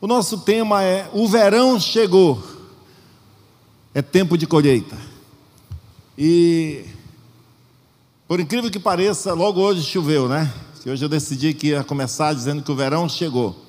[0.00, 2.42] O nosso tema é: o verão chegou,
[3.94, 4.96] é tempo de colheita.
[6.16, 6.84] E,
[8.26, 10.50] por incrível que pareça, logo hoje choveu, né?
[10.86, 13.66] Hoje eu decidi que ia começar dizendo que o verão chegou.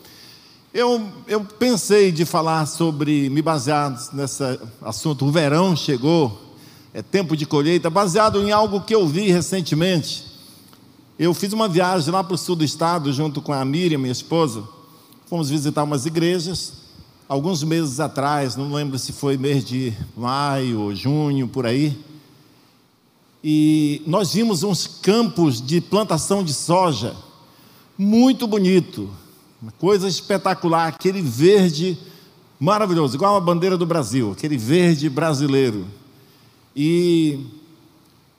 [0.73, 4.41] Eu, eu pensei de falar sobre, me basear nesse
[4.81, 6.55] assunto, o verão chegou,
[6.93, 10.25] é tempo de colheita, baseado em algo que eu vi recentemente.
[11.19, 14.13] Eu fiz uma viagem lá para o sul do estado, junto com a Miriam, minha
[14.13, 14.63] esposa.
[15.31, 16.73] Fomos visitar umas igrejas,
[17.25, 21.97] alguns meses atrás, não lembro se foi mês de maio ou junho, por aí.
[23.41, 27.15] E nós vimos uns campos de plantação de soja,
[27.97, 29.09] muito bonito,
[29.61, 31.97] uma coisa espetacular, aquele verde
[32.59, 35.87] maravilhoso, igual a bandeira do Brasil, aquele verde brasileiro.
[36.75, 37.39] E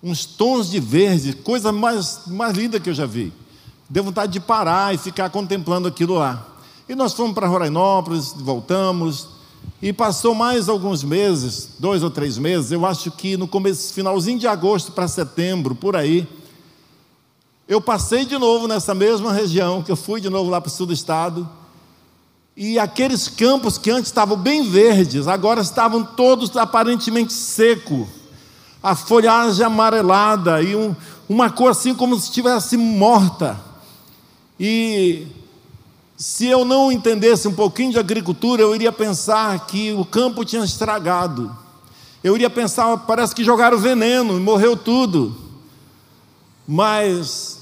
[0.03, 3.33] uns tons de verde, coisa mais, mais linda que eu já vi.
[3.89, 6.52] Deu vontade de parar e ficar contemplando aquilo lá.
[6.93, 9.27] E nós fomos para Rorainópolis, voltamos,
[9.81, 14.39] e passou mais alguns meses, dois ou três meses, eu acho que no começo, finalzinho
[14.39, 16.29] de agosto para setembro, por aí,
[17.67, 20.71] eu passei de novo nessa mesma região, que eu fui de novo lá para o
[20.71, 21.49] sul do estado,
[22.55, 28.07] e aqueles campos que antes estavam bem verdes, agora estavam todos aparentemente secos,
[28.83, 30.95] a folhagem amarelada e um,
[31.27, 33.59] uma cor assim como se estivesse morta.
[34.61, 35.27] E
[36.23, 40.65] se eu não entendesse um pouquinho de agricultura, eu iria pensar que o campo tinha
[40.65, 41.51] estragado.
[42.23, 45.35] Eu iria pensar, parece que jogaram veneno, morreu tudo.
[46.65, 47.59] Mas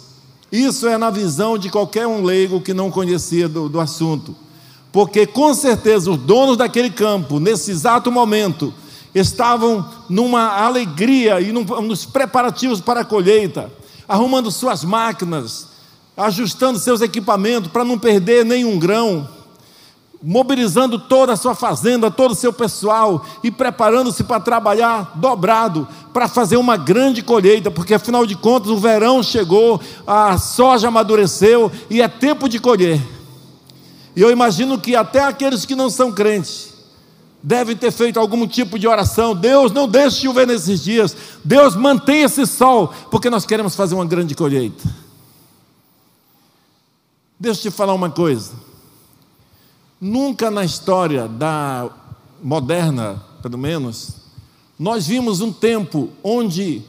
[0.53, 4.37] isso é na visão de qualquer um leigo que não conhecia do, do assunto.
[4.93, 8.75] Porque com certeza os donos daquele campo, nesse exato momento,
[9.15, 13.73] estavam numa alegria e num, nos preparativos para a colheita,
[14.07, 15.70] arrumando suas máquinas,
[16.21, 19.27] ajustando seus equipamentos para não perder nenhum grão,
[20.23, 26.29] mobilizando toda a sua fazenda, todo o seu pessoal e preparando-se para trabalhar dobrado, para
[26.29, 32.03] fazer uma grande colheita, porque afinal de contas o verão chegou, a soja amadureceu e
[32.03, 33.01] é tempo de colher.
[34.15, 36.75] E eu imagino que até aqueles que não são crentes
[37.43, 39.35] devem ter feito algum tipo de oração.
[39.35, 41.17] Deus, não deixe chover nesses dias.
[41.43, 45.00] Deus, mantenha esse sol, porque nós queremos fazer uma grande colheita.
[47.41, 48.53] Deixa eu te falar uma coisa.
[49.99, 51.89] Nunca na história da
[52.43, 54.17] moderna, pelo menos,
[54.79, 56.83] nós vimos um tempo onde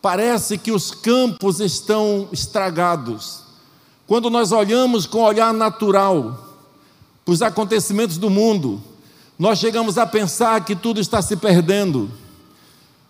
[0.00, 3.40] parece que os campos estão estragados.
[4.06, 6.54] Quando nós olhamos com olhar natural
[7.24, 8.80] para os acontecimentos do mundo,
[9.36, 12.08] nós chegamos a pensar que tudo está se perdendo.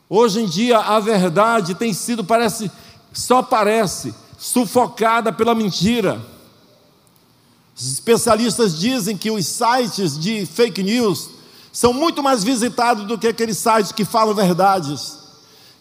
[0.08, 2.70] Hoje em dia a verdade tem sido, parece,
[3.12, 6.34] só parece, sufocada pela mentira.
[7.78, 11.28] Os especialistas dizem que os sites de fake news
[11.72, 15.18] são muito mais visitados do que aqueles sites que falam verdades.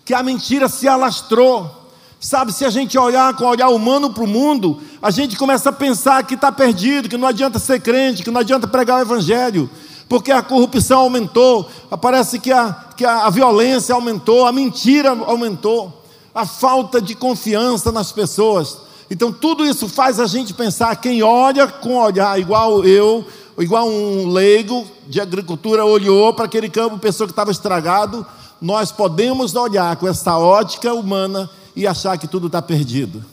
[0.04, 1.84] Que a mentira se alastrou.
[2.20, 5.74] Sabe, se a gente olhar com olhar humano para o mundo, a gente começa a
[5.74, 9.70] pensar que está perdido, que não adianta ser crente, que não adianta pregar o Evangelho
[10.08, 11.68] porque a corrupção aumentou,
[12.02, 16.04] parece que a, que a, a violência aumentou, a mentira aumentou,
[16.34, 18.85] a falta de confiança nas pessoas.
[19.10, 23.26] Então, tudo isso faz a gente pensar: quem olha com olhar igual eu,
[23.58, 28.26] igual um leigo de agricultura olhou para aquele campo, pensou que estava estragado,
[28.62, 33.24] nós podemos olhar com essa ótica humana e achar que tudo está perdido.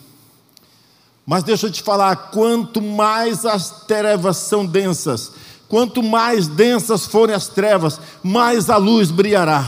[1.26, 5.32] Mas deixa eu te falar: quanto mais as trevas são densas,
[5.72, 9.66] Quanto mais densas forem as trevas, mais a luz brilhará.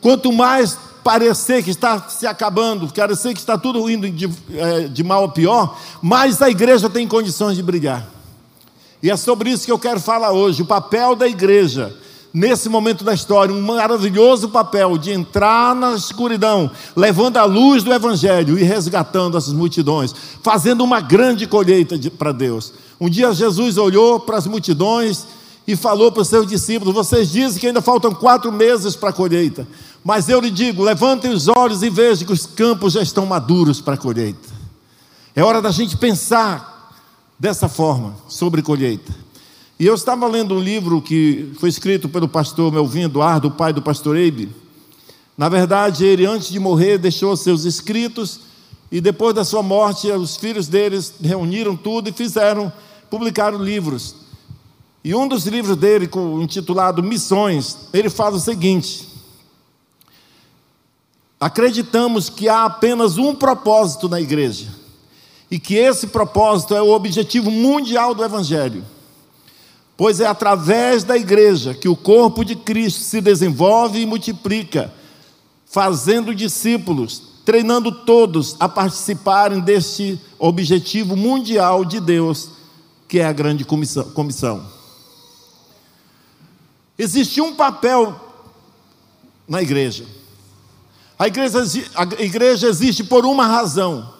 [0.00, 5.02] Quanto mais parecer que está se acabando, parecer que está tudo indo de, é, de
[5.02, 8.06] mal a pior, mais a igreja tem condições de brilhar.
[9.02, 11.94] E é sobre isso que eu quero falar hoje: o papel da igreja
[12.32, 17.92] nesse momento da história, um maravilhoso papel de entrar na escuridão, levando a luz do
[17.92, 22.72] Evangelho e resgatando as multidões, fazendo uma grande colheita para Deus.
[22.98, 25.26] Um dia Jesus olhou para as multidões
[25.66, 29.12] e falou para os seus discípulos: Vocês dizem que ainda faltam quatro meses para a
[29.12, 29.66] colheita,
[30.04, 33.80] mas eu lhe digo: levantem os olhos e vejam que os campos já estão maduros
[33.80, 34.48] para a colheita.
[35.34, 36.92] É hora da gente pensar
[37.38, 39.12] dessa forma sobre colheita.
[39.78, 43.82] E eu estava lendo um livro que foi escrito pelo pastor Melvin Eduardo, pai do
[43.82, 44.48] pastor Eibe.
[45.36, 48.40] Na verdade, ele, antes de morrer, deixou seus escritos,
[48.92, 52.72] e depois da sua morte, os filhos deles reuniram tudo e fizeram
[53.10, 54.21] publicaram livros.
[55.04, 56.08] E um dos livros dele,
[56.40, 59.08] intitulado Missões, ele fala o seguinte:
[61.40, 64.68] Acreditamos que há apenas um propósito na igreja,
[65.50, 68.84] e que esse propósito é o objetivo mundial do Evangelho.
[69.96, 74.92] pois é através da igreja que o corpo de Cristo se desenvolve e multiplica,
[75.66, 82.50] fazendo discípulos, treinando todos a participarem deste objetivo mundial de Deus,
[83.08, 84.81] que é a grande comissão.
[87.02, 88.14] Existe um papel
[89.48, 90.06] na igreja.
[91.18, 91.58] A igreja,
[91.96, 94.14] a igreja existe por uma razão: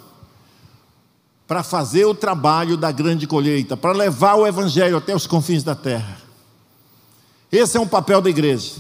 [1.47, 5.77] para fazer o trabalho da grande colheita, para levar o evangelho até os confins da
[5.77, 6.21] terra.
[7.53, 8.73] Esse é um papel da igreja.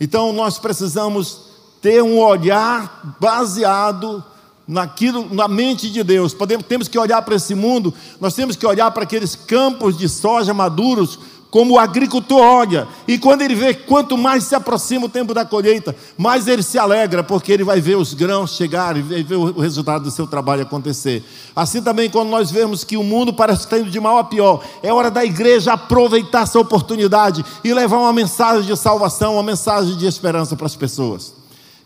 [0.00, 1.42] Então nós precisamos
[1.80, 4.24] ter um olhar baseado
[4.66, 6.34] naquilo, na mente de Deus.
[6.34, 10.08] Podemos, temos que olhar para esse mundo, nós temos que olhar para aqueles campos de
[10.08, 15.08] soja maduros como o agricultor olha, e quando ele vê quanto mais se aproxima o
[15.08, 19.22] tempo da colheita, mais ele se alegra, porque ele vai ver os grãos chegarem, vai
[19.22, 21.24] ver o resultado do seu trabalho acontecer.
[21.56, 24.62] Assim também, quando nós vemos que o mundo parece estar indo de mal a pior,
[24.82, 29.96] é hora da igreja aproveitar essa oportunidade e levar uma mensagem de salvação, uma mensagem
[29.96, 31.32] de esperança para as pessoas.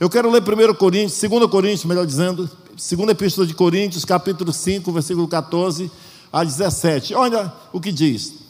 [0.01, 4.91] Eu quero ler 1 Coríntios, 2 Coríntios, melhor dizendo, 2 Epístola de Coríntios, capítulo 5,
[4.91, 5.89] versículo 14
[6.33, 7.15] a 17.
[7.15, 8.42] Olha o que diz.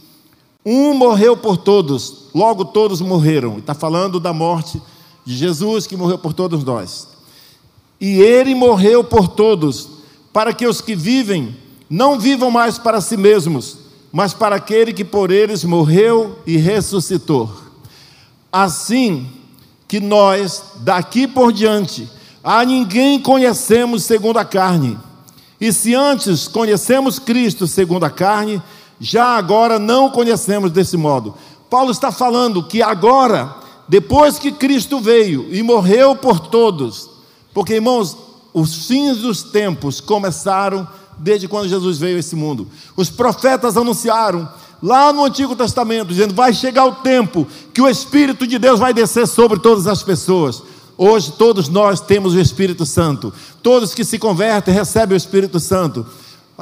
[0.64, 3.59] Um morreu por todos, logo todos morreram.
[3.59, 4.81] Está falando da morte
[5.25, 7.09] de Jesus que morreu por todos nós.
[8.00, 9.88] E ele morreu por todos,
[10.32, 11.56] para que os que vivem
[11.88, 13.79] não vivam mais para si mesmos,
[14.12, 17.50] mas para aquele que por eles morreu e ressuscitou.
[18.50, 19.26] Assim
[19.88, 22.08] que nós, daqui por diante,
[22.43, 24.99] a ninguém conhecemos segundo a carne.
[25.61, 28.61] E se antes conhecemos Cristo segundo a carne,
[29.03, 31.35] já agora não conhecemos desse modo.
[31.69, 33.53] Paulo está falando que agora,
[33.89, 37.11] depois que Cristo veio e morreu por todos,
[37.53, 38.17] porque irmãos,
[38.55, 40.87] os fins dos tempos começaram
[41.19, 42.69] desde quando Jesus veio a esse mundo.
[42.97, 44.49] Os profetas anunciaram
[44.81, 47.45] lá no Antigo Testamento, dizendo: vai chegar o tempo
[47.75, 50.63] que o Espírito de Deus vai descer sobre todas as pessoas.
[50.97, 53.33] Hoje todos nós temos o Espírito Santo.
[53.65, 56.07] Todos que se convertem recebem o Espírito Santo.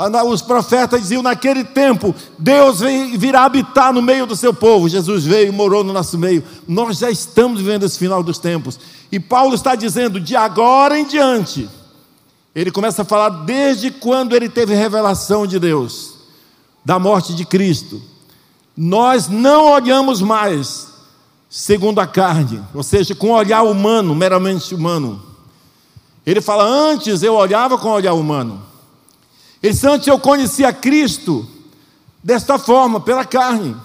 [0.00, 2.80] Ah, os profetas diziam: naquele tempo, Deus
[3.18, 4.88] virá habitar no meio do seu povo.
[4.88, 6.42] Jesus veio e morou no nosso meio.
[6.66, 8.80] Nós já estamos vivendo esse final dos tempos.
[9.12, 11.68] E Paulo está dizendo: de agora em diante,
[12.54, 16.14] ele começa a falar desde quando ele teve revelação de Deus,
[16.82, 18.00] da morte de Cristo.
[18.74, 20.88] Nós não olhamos mais
[21.50, 25.20] segundo a carne, ou seja, com olhar humano, meramente humano.
[26.24, 28.69] Ele fala: antes eu olhava com olhar humano.
[29.62, 31.46] Ele disse: Antes eu conhecia Cristo
[32.22, 33.76] desta forma, pela carne.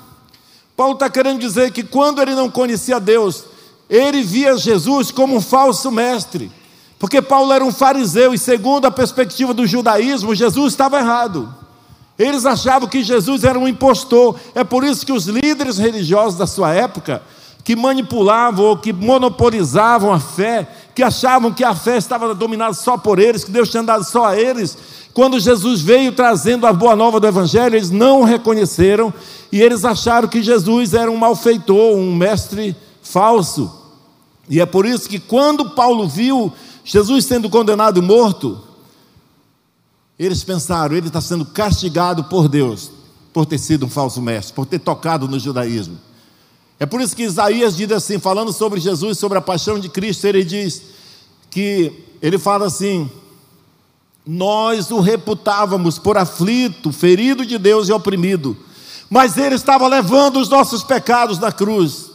[0.75, 3.45] Paulo está querendo dizer que quando ele não conhecia Deus,
[3.89, 6.51] ele via Jesus como um falso mestre.
[6.99, 11.53] Porque Paulo era um fariseu e, segundo a perspectiva do judaísmo, Jesus estava errado.
[12.17, 14.39] Eles achavam que Jesus era um impostor.
[14.53, 17.21] É por isso que os líderes religiosos da sua época,
[17.63, 22.97] que manipulavam ou que monopolizavam a fé, que achavam que a fé estava dominada só
[22.97, 24.77] por eles, que Deus tinha dado só a eles,
[25.13, 29.13] quando Jesus veio trazendo a boa nova do Evangelho, eles não o reconheceram
[29.51, 33.71] e eles acharam que Jesus era um malfeitor, um mestre falso.
[34.49, 36.51] E é por isso que quando Paulo viu
[36.83, 38.61] Jesus sendo condenado e morto,
[40.17, 42.89] eles pensaram, ele está sendo castigado por Deus,
[43.33, 45.97] por ter sido um falso mestre, por ter tocado no judaísmo.
[46.79, 50.25] É por isso que Isaías diz assim, falando sobre Jesus, sobre a paixão de Cristo,
[50.25, 50.81] ele diz
[51.49, 53.09] que ele fala assim:
[54.25, 58.57] nós o reputávamos por aflito, ferido de Deus e oprimido,
[59.09, 62.14] mas ele estava levando os nossos pecados na cruz.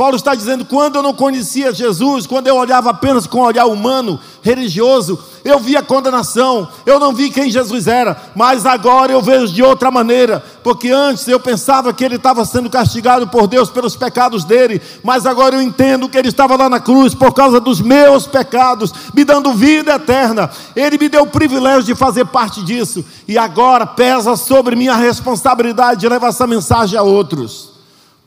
[0.00, 3.66] Paulo está dizendo: quando eu não conhecia Jesus, quando eu olhava apenas com um olhar
[3.66, 9.52] humano, religioso, eu via condenação, eu não vi quem Jesus era, mas agora eu vejo
[9.52, 13.94] de outra maneira, porque antes eu pensava que ele estava sendo castigado por Deus pelos
[13.94, 17.82] pecados dele, mas agora eu entendo que ele estava lá na cruz por causa dos
[17.82, 20.50] meus pecados, me dando vida eterna.
[20.74, 24.96] Ele me deu o privilégio de fazer parte disso, e agora pesa sobre mim a
[24.96, 27.69] responsabilidade de levar essa mensagem a outros.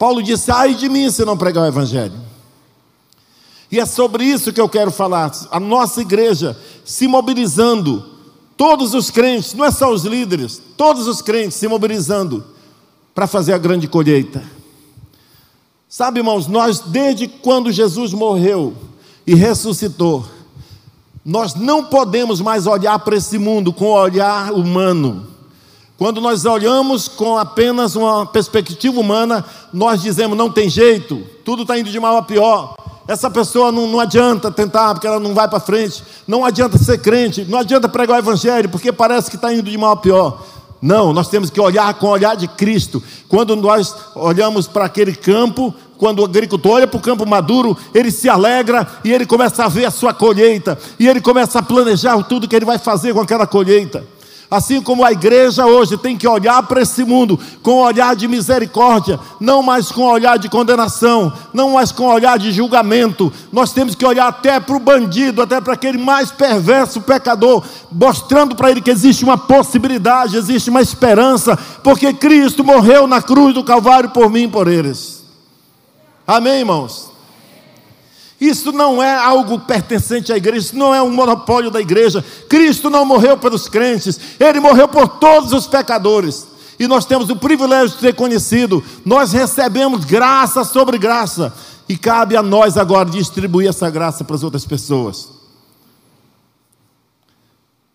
[0.03, 2.19] Paulo disse: ai de mim se não pregar o Evangelho.
[3.71, 5.31] E é sobre isso que eu quero falar.
[5.49, 8.03] A nossa igreja se mobilizando,
[8.57, 12.43] todos os crentes, não é só os líderes, todos os crentes se mobilizando
[13.15, 14.43] para fazer a grande colheita.
[15.87, 18.73] Sabe, irmãos, nós, desde quando Jesus morreu
[19.25, 20.25] e ressuscitou,
[21.23, 25.32] nós não podemos mais olhar para esse mundo com o olhar humano.
[25.97, 31.77] Quando nós olhamos com apenas uma perspectiva humana, nós dizemos: não tem jeito, tudo está
[31.77, 32.75] indo de mal a pior.
[33.07, 36.03] Essa pessoa não, não adianta tentar, porque ela não vai para frente.
[36.27, 39.77] Não adianta ser crente, não adianta pregar o evangelho, porque parece que está indo de
[39.77, 40.41] mal a pior.
[40.81, 43.01] Não, nós temos que olhar com o olhar de Cristo.
[43.29, 48.11] Quando nós olhamos para aquele campo, quando o agricultor olha para o campo maduro, ele
[48.11, 52.21] se alegra e ele começa a ver a sua colheita, e ele começa a planejar
[52.23, 54.05] tudo que ele vai fazer com aquela colheita.
[54.53, 59.19] Assim como a igreja hoje tem que olhar para esse mundo com olhar de misericórdia,
[59.39, 63.33] não mais com olhar de condenação, não mais com olhar de julgamento.
[63.51, 68.55] Nós temos que olhar até para o bandido, até para aquele mais perverso pecador, mostrando
[68.55, 73.63] para ele que existe uma possibilidade, existe uma esperança, porque Cristo morreu na cruz do
[73.63, 75.23] Calvário por mim e por eles.
[76.27, 77.12] Amém, irmãos?
[78.43, 82.21] Isso não é algo pertencente à igreja, isso não é um monopólio da igreja.
[82.49, 86.45] Cristo não morreu pelos crentes, ele morreu por todos os pecadores.
[86.77, 91.53] E nós temos o privilégio de ser conhecido, nós recebemos graça sobre graça,
[91.87, 95.29] e cabe a nós agora distribuir essa graça para as outras pessoas.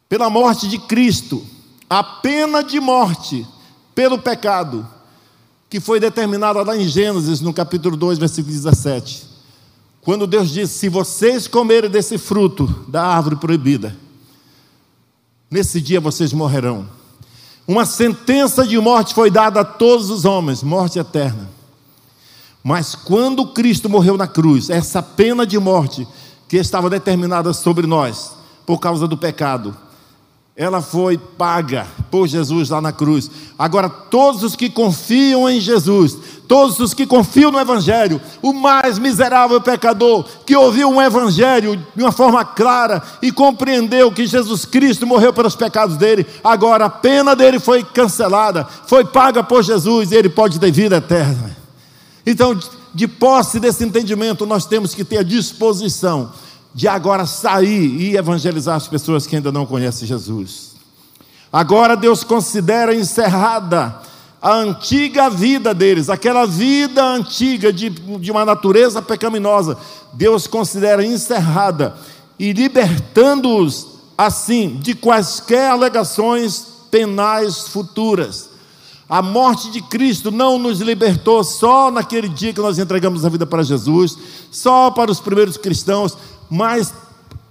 [0.09, 1.45] Pela morte de Cristo,
[1.91, 3.47] a pena de morte
[3.95, 4.89] pelo pecado,
[5.69, 9.37] que foi determinada lá em Gênesis, no capítulo 2, versículo 17
[10.09, 13.95] quando Deus disse: Se vocês comerem desse fruto da árvore proibida,
[15.51, 16.89] nesse dia vocês morrerão.
[17.67, 21.51] Uma sentença de morte foi dada a todos os homens, morte eterna.
[22.65, 26.09] Mas quando Cristo morreu na cruz, essa pena de morte
[26.49, 28.33] que estava determinada sobre nós,
[28.65, 29.77] por causa do pecado,
[30.59, 33.31] ela foi paga por Jesus lá na cruz.
[33.57, 38.99] Agora, todos os que confiam em Jesus, todos os que confiam no Evangelho, o mais
[38.99, 45.07] miserável pecador que ouviu um Evangelho de uma forma clara e compreendeu que Jesus Cristo
[45.07, 50.17] morreu pelos pecados dele, agora a pena dele foi cancelada, foi paga por Jesus e
[50.17, 51.57] ele pode ter vida eterna.
[52.27, 52.59] Então,
[52.93, 56.33] de posse desse entendimento, nós temos que ter a disposição
[56.75, 60.73] de agora sair e evangelizar as pessoas que ainda não conhecem Jesus.
[61.53, 64.01] Agora Deus considera encerrada
[64.41, 69.77] a antiga vida deles, aquela vida antiga de, de uma natureza pecaminosa,
[70.13, 71.97] Deus considera encerrada
[72.39, 78.49] e libertando-os assim de quaisquer alegações penais futuras.
[79.09, 83.47] A morte de Cristo não nos libertou só naquele dia que nós entregamos a vida
[83.47, 84.19] para Jesus,
[84.51, 86.17] só para os primeiros cristãos,
[86.51, 86.93] mas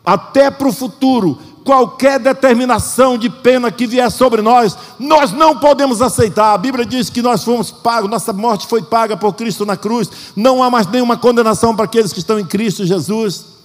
[0.05, 1.37] até para o futuro,
[1.67, 6.53] qualquer determinação de pena que vier sobre nós, nós não podemos aceitar.
[6.53, 10.09] A Bíblia diz que nós fomos pagos, nossa morte foi paga por Cristo na cruz,
[10.33, 13.57] não há mais nenhuma condenação para aqueles que estão em Cristo Jesus.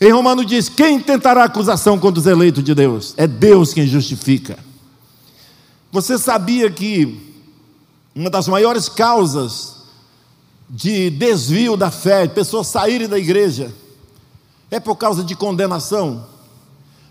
[0.00, 3.12] Em Romano diz: quem tentará acusação contra os eleitos de Deus?
[3.18, 4.58] É Deus quem justifica.
[5.92, 7.36] Você sabia que
[8.14, 9.76] uma das maiores causas
[10.70, 13.72] de desvio da fé, pessoas saírem da igreja,
[14.70, 16.24] é por causa de condenação,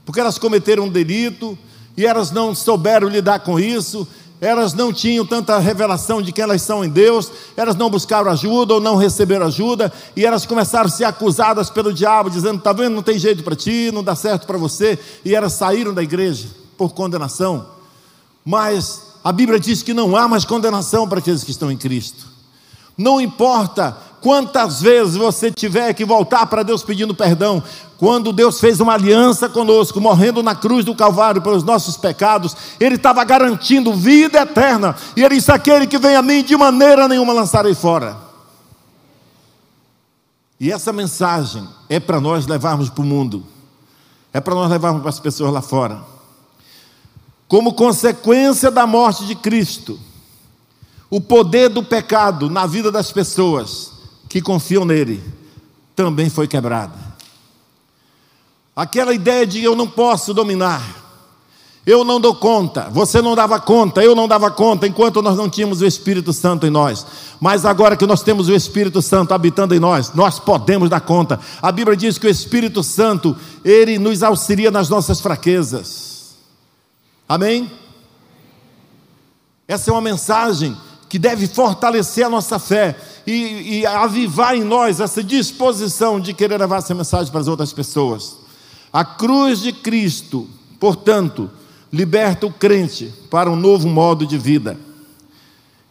[0.06, 1.58] porque elas cometeram um delito
[1.96, 4.08] e elas não souberam lidar com isso,
[4.40, 8.76] elas não tinham tanta revelação de que elas são em Deus, elas não buscaram ajuda
[8.76, 12.94] ou não receberam ajuda, e elas começaram a ser acusadas pelo diabo, dizendo: está vendo,
[12.94, 16.48] não tem jeito para ti, não dá certo para você, e elas saíram da igreja
[16.78, 17.66] por condenação.
[18.46, 22.28] Mas a Bíblia diz que não há mais condenação para aqueles que estão em Cristo.
[22.96, 27.62] Não importa Quantas vezes você tiver que voltar para Deus pedindo perdão,
[27.98, 32.96] quando Deus fez uma aliança conosco, morrendo na cruz do Calvário pelos nossos pecados, Ele
[32.96, 37.34] estava garantindo vida eterna, e Ele disse: Aquele que vem a mim, de maneira nenhuma
[37.34, 38.18] lançarei fora.
[40.60, 43.46] E essa mensagem é para nós levarmos para o mundo,
[44.34, 46.02] é para nós levarmos para as pessoas lá fora.
[47.48, 50.00] Como consequência da morte de Cristo,
[51.10, 53.97] o poder do pecado na vida das pessoas
[54.38, 55.24] que confiam nele
[55.96, 56.94] também foi quebrada.
[58.75, 60.84] Aquela ideia de eu não posso dominar,
[61.84, 65.50] eu não dou conta, você não dava conta, eu não dava conta, enquanto nós não
[65.50, 67.03] tínhamos o Espírito Santo em nós.
[67.39, 71.39] Mas agora que nós temos o Espírito Santo habitando em nós, nós podemos dar conta.
[71.60, 76.36] A Bíblia diz que o Espírito Santo, ele nos auxilia nas nossas fraquezas.
[77.27, 77.72] Amém?
[79.67, 80.77] Essa é uma mensagem
[81.10, 82.96] que deve fortalecer a nossa fé
[83.28, 87.74] e, e avivar em nós essa disposição de querer levar essa mensagem para as outras
[87.74, 88.38] pessoas.
[88.92, 90.48] A cruz de Cristo,
[90.80, 91.52] portanto,
[91.92, 94.80] liberta o crente para um novo modo de vida.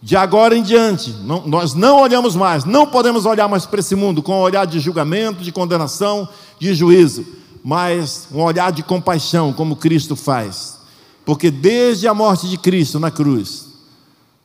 [0.00, 3.94] De agora em diante, não, nós não olhamos mais, não podemos olhar mais para esse
[3.94, 6.26] mundo com um olhar de julgamento, de condenação,
[6.58, 7.26] de juízo,
[7.62, 10.78] mas um olhar de compaixão, como Cristo faz.
[11.24, 13.66] Porque desde a morte de Cristo na cruz,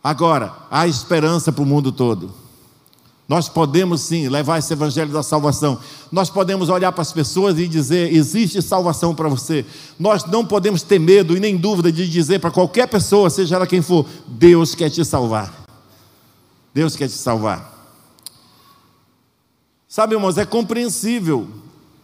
[0.03, 2.40] agora há esperança para o mundo todo.
[3.27, 5.79] Nós podemos sim levar esse evangelho da salvação.
[6.11, 9.65] Nós podemos olhar para as pessoas e dizer: existe salvação para você.
[9.97, 13.67] Nós não podemos ter medo e nem dúvida de dizer para qualquer pessoa, seja ela
[13.67, 15.65] quem for, Deus quer te salvar.
[16.73, 17.71] Deus quer te salvar.
[19.87, 21.47] Sabe, irmãos, é compreensível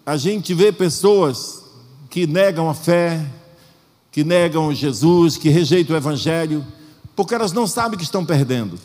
[0.05, 1.63] a gente ver pessoas
[2.09, 3.25] que negam a fé,
[4.11, 6.65] que negam Jesus, que rejeitam o Evangelho,
[7.15, 8.77] porque elas não sabem que estão perdendo.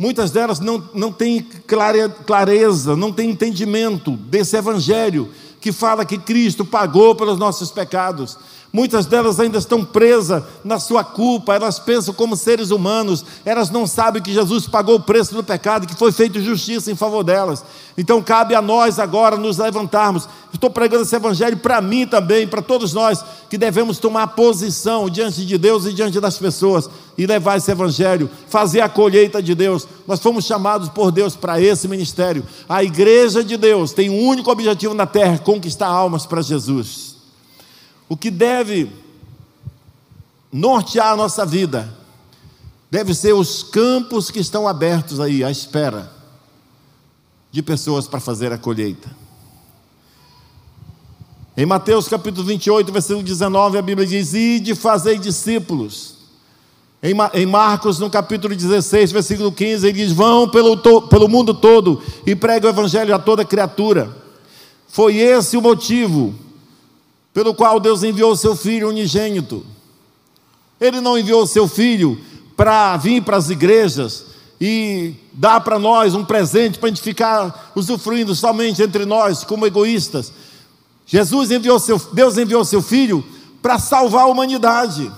[0.00, 5.28] Muitas delas não, não têm clareza, não têm entendimento desse Evangelho
[5.60, 8.38] que fala que Cristo pagou pelos nossos pecados,
[8.72, 13.84] Muitas delas ainda estão presas na sua culpa, elas pensam como seres humanos, elas não
[13.84, 17.64] sabem que Jesus pagou o preço do pecado, que foi feita justiça em favor delas.
[17.98, 20.28] Então cabe a nós agora nos levantarmos.
[20.54, 25.44] Estou pregando esse evangelho para mim também, para todos nós, que devemos tomar posição diante
[25.44, 29.86] de Deus e diante das pessoas e levar esse evangelho, fazer a colheita de Deus.
[30.06, 32.46] Nós fomos chamados por Deus para esse ministério.
[32.68, 37.09] A igreja de Deus tem um único objetivo na terra: conquistar almas para Jesus.
[38.10, 38.90] O que deve
[40.52, 41.96] nortear a nossa vida
[42.90, 46.10] deve ser os campos que estão abertos aí, à espera
[47.52, 49.08] de pessoas para fazer a colheita.
[51.56, 56.16] Em Mateus capítulo 28, versículo 19, a Bíblia diz: Ide fazer discípulos.
[57.00, 62.34] Em Marcos, no capítulo 16, versículo 15, ele diz: Vão pelo, pelo mundo todo e
[62.34, 64.10] pregue o evangelho a toda criatura.
[64.88, 66.49] Foi esse o motivo
[67.32, 69.64] pelo qual Deus enviou seu filho unigênito.
[70.80, 72.18] Ele não enviou seu filho
[72.56, 74.26] para vir para as igrejas
[74.60, 79.66] e dar para nós um presente para a gente ficar usufruindo somente entre nós como
[79.66, 80.32] egoístas.
[81.06, 83.24] Jesus enviou seu, Deus enviou seu filho
[83.62, 85.10] para salvar a humanidade.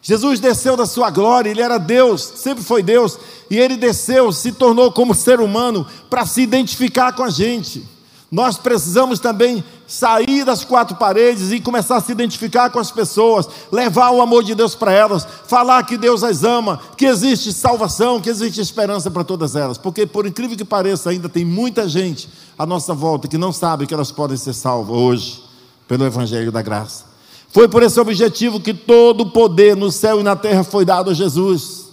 [0.00, 3.18] Jesus desceu da sua glória, ele era Deus, sempre foi Deus,
[3.50, 7.86] e ele desceu, se tornou como ser humano para se identificar com a gente.
[8.30, 13.48] Nós precisamos também sair das quatro paredes e começar a se identificar com as pessoas,
[13.72, 18.20] levar o amor de Deus para elas, falar que Deus as ama, que existe salvação,
[18.20, 19.78] que existe esperança para todas elas.
[19.78, 23.86] Porque, por incrível que pareça, ainda tem muita gente à nossa volta que não sabe
[23.86, 25.42] que elas podem ser salvas hoje
[25.86, 27.06] pelo Evangelho da Graça.
[27.50, 31.10] Foi por esse objetivo que todo o poder no céu e na terra foi dado
[31.10, 31.87] a Jesus.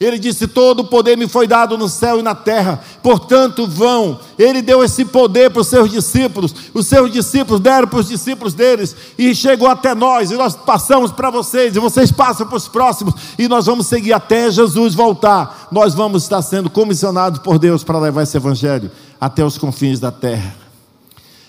[0.00, 4.20] Ele disse: Todo o poder me foi dado no céu e na terra, portanto vão.
[4.38, 8.54] Ele deu esse poder para os seus discípulos, os seus discípulos deram para os discípulos
[8.54, 12.68] deles, e chegou até nós, e nós passamos para vocês, e vocês passam para os
[12.68, 15.68] próximos, e nós vamos seguir até Jesus voltar.
[15.72, 20.12] Nós vamos estar sendo comissionados por Deus para levar esse evangelho até os confins da
[20.12, 20.54] terra.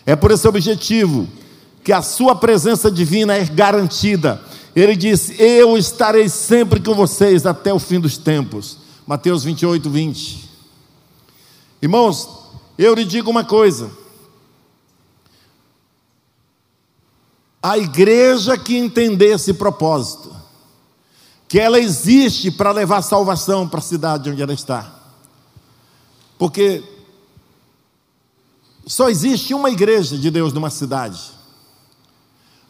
[0.07, 1.27] É por esse objetivo
[1.83, 4.41] que a sua presença divina é garantida
[4.75, 8.77] ele disse: Eu estarei sempre com vocês até o fim dos tempos.
[9.05, 10.49] Mateus 28, 20.
[11.81, 12.29] Irmãos,
[12.77, 13.89] eu lhe digo uma coisa.
[17.61, 20.33] A igreja que entender esse propósito,
[21.47, 24.95] que ela existe para levar salvação para a cidade onde ela está.
[26.37, 26.83] Porque
[28.85, 31.19] só existe uma igreja de Deus numa cidade.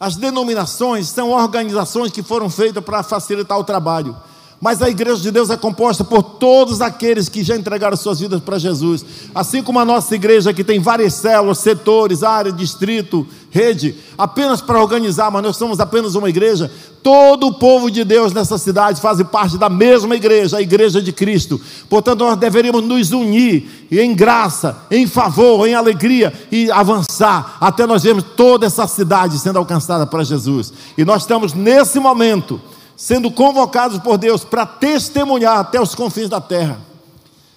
[0.00, 4.16] As denominações são organizações que foram feitas para facilitar o trabalho.
[4.60, 8.42] Mas a igreja de Deus é composta por todos aqueles que já entregaram suas vidas
[8.42, 9.02] para Jesus.
[9.34, 14.78] Assim como a nossa igreja, que tem várias células, setores, área, distrito, rede, apenas para
[14.78, 16.70] organizar, mas nós somos apenas uma igreja.
[17.02, 21.10] Todo o povo de Deus nessa cidade faz parte da mesma igreja, a igreja de
[21.10, 21.58] Cristo.
[21.88, 28.02] Portanto, nós deveríamos nos unir em graça, em favor, em alegria e avançar até nós
[28.02, 30.70] vermos toda essa cidade sendo alcançada para Jesus.
[30.98, 32.60] E nós estamos nesse momento
[33.00, 36.78] sendo convocados por Deus para testemunhar até os confins da terra.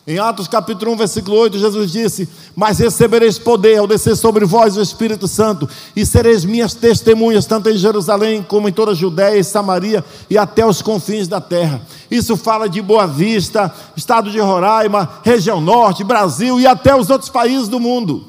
[0.08, 4.78] Em Atos capítulo 1, versículo 8, Jesus disse: Mas recebereis poder ao descer sobre vós
[4.78, 9.38] o Espírito Santo, e sereis minhas testemunhas, tanto em Jerusalém como em toda a Judéia
[9.38, 11.82] e Samaria e até os confins da terra.
[12.10, 17.30] Isso fala de Boa Vista, estado de Roraima, região norte, Brasil e até os outros
[17.30, 18.26] países do mundo.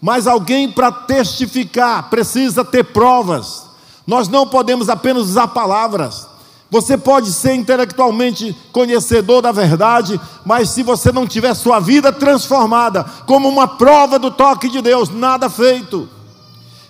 [0.00, 3.67] Mas alguém para testificar precisa ter provas.
[4.08, 6.26] Nós não podemos apenas usar palavras.
[6.70, 13.04] Você pode ser intelectualmente conhecedor da verdade, mas se você não tiver sua vida transformada
[13.26, 16.08] como uma prova do toque de Deus, nada feito.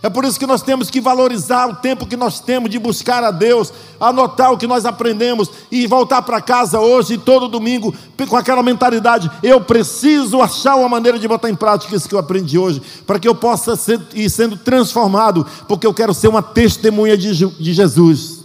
[0.00, 3.24] É por isso que nós temos que valorizar o tempo que nós temos de buscar
[3.24, 7.92] a Deus, anotar o que nós aprendemos e voltar para casa hoje, todo domingo,
[8.28, 12.18] com aquela mentalidade: eu preciso achar uma maneira de botar em prática isso que eu
[12.18, 16.42] aprendi hoje, para que eu possa ser, ir sendo transformado, porque eu quero ser uma
[16.42, 18.38] testemunha de, de Jesus.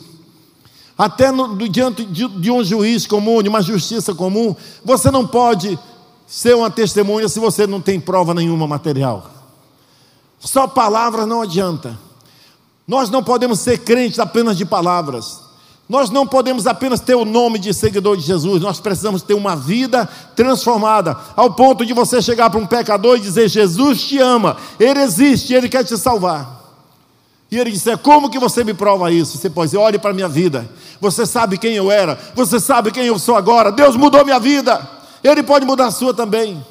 [0.98, 5.78] Até no, diante de, de um juiz comum, de uma justiça comum, você não pode
[6.26, 9.43] ser uma testemunha se você não tem prova nenhuma material.
[10.44, 11.98] Só palavras não adianta.
[12.88, 15.42] Nós não podemos ser crentes apenas de palavras.
[15.88, 19.56] Nós não podemos apenas ter o nome de seguidor de Jesus, nós precisamos ter uma
[19.56, 24.56] vida transformada, ao ponto de você chegar para um pecador e dizer: Jesus te ama,
[24.80, 26.62] Ele existe, Ele quer te salvar.
[27.52, 29.38] E ele disse: Como que você me prova isso?
[29.38, 30.68] Você pode dizer: Olhe para a minha vida,
[31.00, 34.90] você sabe quem eu era, você sabe quem eu sou agora, Deus mudou minha vida,
[35.24, 36.66] Ele pode mudar a sua também.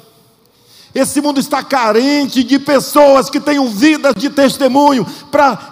[0.93, 5.69] Esse mundo está carente de pessoas que tenham vida de testemunho para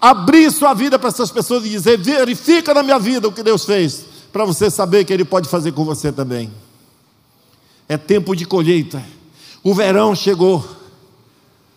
[0.00, 3.64] abrir sua vida para essas pessoas e dizer: verifica na minha vida o que Deus
[3.64, 6.52] fez, para você saber que Ele pode fazer com você também.
[7.88, 9.02] É tempo de colheita,
[9.62, 10.64] o verão chegou,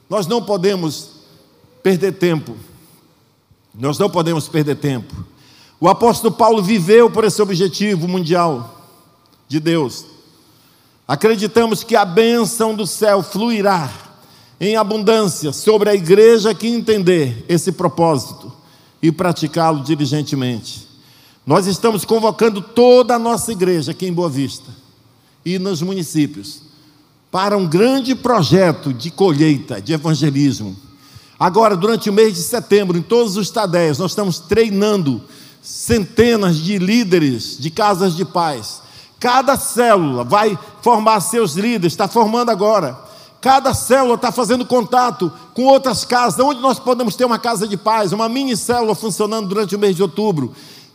[0.10, 1.10] nós não podemos
[1.82, 2.56] perder tempo,
[3.74, 5.26] nós não podemos perder tempo.
[5.80, 8.86] O apóstolo Paulo viveu por esse objetivo mundial
[9.47, 10.11] de Deus.
[11.12, 13.91] Acreditamos que a bênção do céu fluirá
[14.62, 18.50] em abundância sobre a igreja que entender esse propósito
[19.04, 20.88] e praticá-lo diligentemente.
[21.45, 24.71] Nós estamos convocando toda a nossa igreja aqui em Boa Vista
[25.43, 26.62] e nos municípios
[27.30, 30.78] para um grande projeto de colheita, de evangelismo.
[31.38, 35.21] Agora, durante o mês de setembro, em todos os tadéis, nós estamos treinando
[35.62, 38.82] centenas de líderes de casas de paz.
[39.22, 43.10] Cada célula vai formar seus líderes, está formando agora
[43.42, 47.76] Cada célula está fazendo contato com outras casas, onde nós podemos ter uma casa de
[47.76, 50.54] paz, uma mini célula funcionando durante o mês de outubro.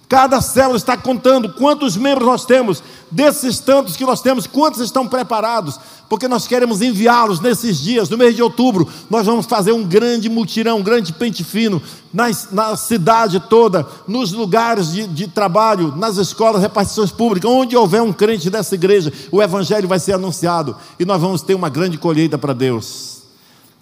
[0.09, 5.09] Cada célula está contando quantos membros nós temos, desses tantos que nós temos, quantos estão
[5.09, 8.89] preparados, porque nós queremos enviá-los nesses dias, no mês de outubro.
[9.11, 11.83] Nós vamos fazer um grande mutirão, um grande pente fino,
[12.15, 18.01] na, na cidade toda, nos lugares de, de trabalho, nas escolas, repartições públicas, onde houver
[18.01, 21.99] um crente dessa igreja, o evangelho vai ser anunciado e nós vamos ter uma grande
[21.99, 23.23] colheita para Deus.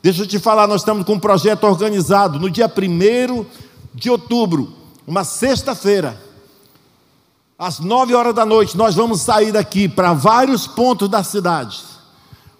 [0.03, 3.45] Deixa eu te falar, nós estamos com um projeto organizado no dia 1
[3.95, 6.21] de outubro uma sexta-feira,
[7.59, 11.83] às nove horas da noite, nós vamos sair daqui para vários pontos da cidade.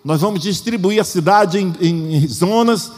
[0.05, 2.93] Nós vamos distribuir a cidade em, em zonas,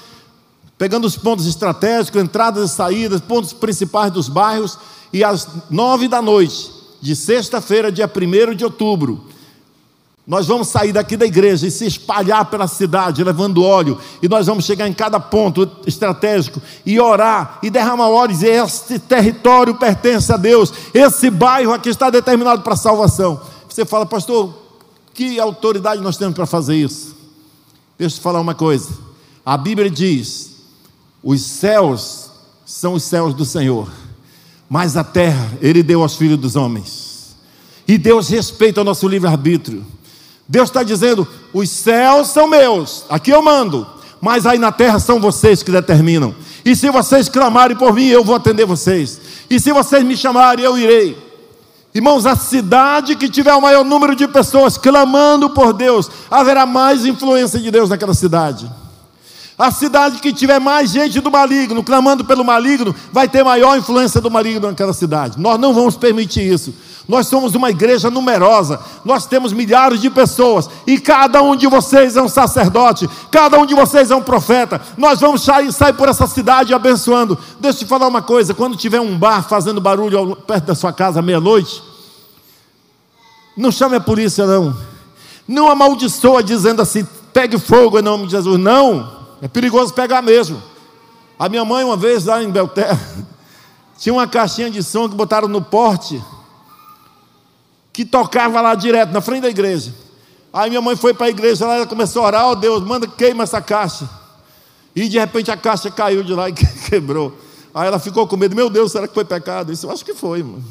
[0.76, 4.78] pegando os pontos estratégicos, entradas e saídas, pontos principais dos bairros,
[5.12, 9.24] e às nove da noite, de sexta-feira, dia 1 de outubro,
[10.26, 14.46] nós vamos sair daqui da igreja e se espalhar pela cidade, levando óleo, e nós
[14.46, 19.76] vamos chegar em cada ponto estratégico e orar e derramar óleo e dizer: Este território
[19.76, 23.40] pertence a Deus, esse bairro aqui está determinado para salvação.
[23.68, 24.52] Você fala, pastor,
[25.14, 27.14] que autoridade nós temos para fazer isso?
[27.96, 28.90] Deixa eu te falar uma coisa:
[29.44, 30.56] a Bíblia diz:
[31.22, 32.30] os céus
[32.64, 33.88] são os céus do Senhor,
[34.68, 37.36] mas a terra Ele deu aos filhos dos homens,
[37.86, 39.86] e Deus respeita o nosso livre-arbítrio.
[40.48, 43.86] Deus está dizendo: os céus são meus, aqui eu mando,
[44.20, 46.34] mas aí na terra são vocês que determinam.
[46.64, 49.20] E se vocês clamarem por mim, eu vou atender vocês.
[49.48, 51.16] E se vocês me chamarem, eu irei.
[51.94, 57.06] Irmãos, a cidade que tiver o maior número de pessoas clamando por Deus, haverá mais
[57.06, 58.70] influência de Deus naquela cidade.
[59.56, 64.20] A cidade que tiver mais gente do maligno, clamando pelo maligno, vai ter maior influência
[64.20, 65.40] do maligno naquela cidade.
[65.40, 66.74] Nós não vamos permitir isso.
[67.08, 72.16] Nós somos uma igreja numerosa, nós temos milhares de pessoas, e cada um de vocês
[72.16, 74.80] é um sacerdote, cada um de vocês é um profeta.
[74.96, 77.38] Nós vamos sair, sair por essa cidade abençoando.
[77.60, 80.92] Deixa eu te falar uma coisa: quando tiver um bar fazendo barulho perto da sua
[80.92, 81.80] casa meia-noite,
[83.56, 84.76] não chame a polícia, não.
[85.46, 88.58] Não amaldiçoa dizendo assim, pegue fogo em nome de Jesus.
[88.58, 90.60] Não, é perigoso pegar mesmo.
[91.38, 92.98] A minha mãe, uma vez lá em Belterra,
[93.96, 96.20] tinha uma caixinha de som que botaram no porte
[97.96, 99.90] que tocava lá direto, na frente da igreja.
[100.52, 102.82] Aí minha mãe foi para a igreja lá, ela começou a orar, ó oh, Deus,
[102.84, 104.06] manda queima essa caixa.
[104.94, 106.52] E de repente a caixa caiu de lá e
[106.90, 107.32] quebrou.
[107.74, 109.72] Aí ela ficou com medo, meu Deus, será que foi pecado?
[109.72, 110.62] Isso eu acho que foi, mano.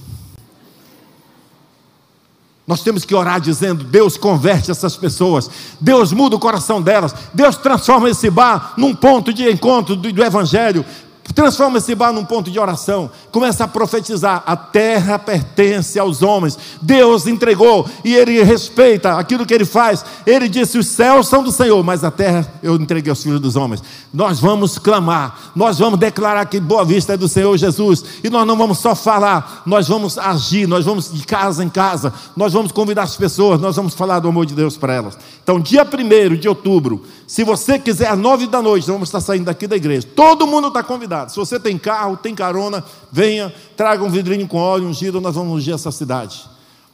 [2.68, 5.50] Nós temos que orar dizendo: Deus converte essas pessoas,
[5.82, 10.24] Deus muda o coração delas, Deus transforma esse bar num ponto de encontro do, do
[10.24, 10.86] Evangelho,
[11.34, 13.10] Transforma esse bar num ponto de oração.
[13.32, 16.58] Começa a profetizar: a terra pertence aos homens.
[16.82, 20.06] Deus entregou e Ele respeita aquilo que Ele faz.
[20.26, 23.56] Ele disse: os céus são do Senhor, mas a terra eu entreguei aos filhos dos
[23.56, 23.82] homens.
[24.14, 28.04] Nós vamos clamar, nós vamos declarar que Boa Vista é do Senhor Jesus.
[28.24, 32.14] E nós não vamos só falar, nós vamos agir, nós vamos de casa em casa,
[32.36, 35.18] nós vamos convidar as pessoas, nós vamos falar do amor de Deus para elas.
[35.44, 39.46] Então, dia 1 de outubro, se você quiser, às nove da noite, vamos estar saindo
[39.46, 40.08] daqui da igreja.
[40.16, 41.32] Todo mundo está convidado.
[41.32, 45.54] Se você tem carro, tem carona, venha, traga um vidrinho com óleo ungido, nós vamos
[45.54, 46.46] ungir essa cidade.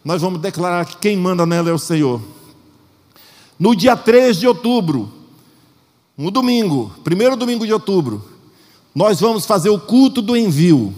[0.04, 2.22] Nós vamos declarar que quem manda nela é o Senhor.
[3.60, 5.12] No dia 3 de outubro,
[6.18, 8.24] no domingo, primeiro domingo de outubro,
[8.96, 10.94] nós vamos fazer o culto do envio.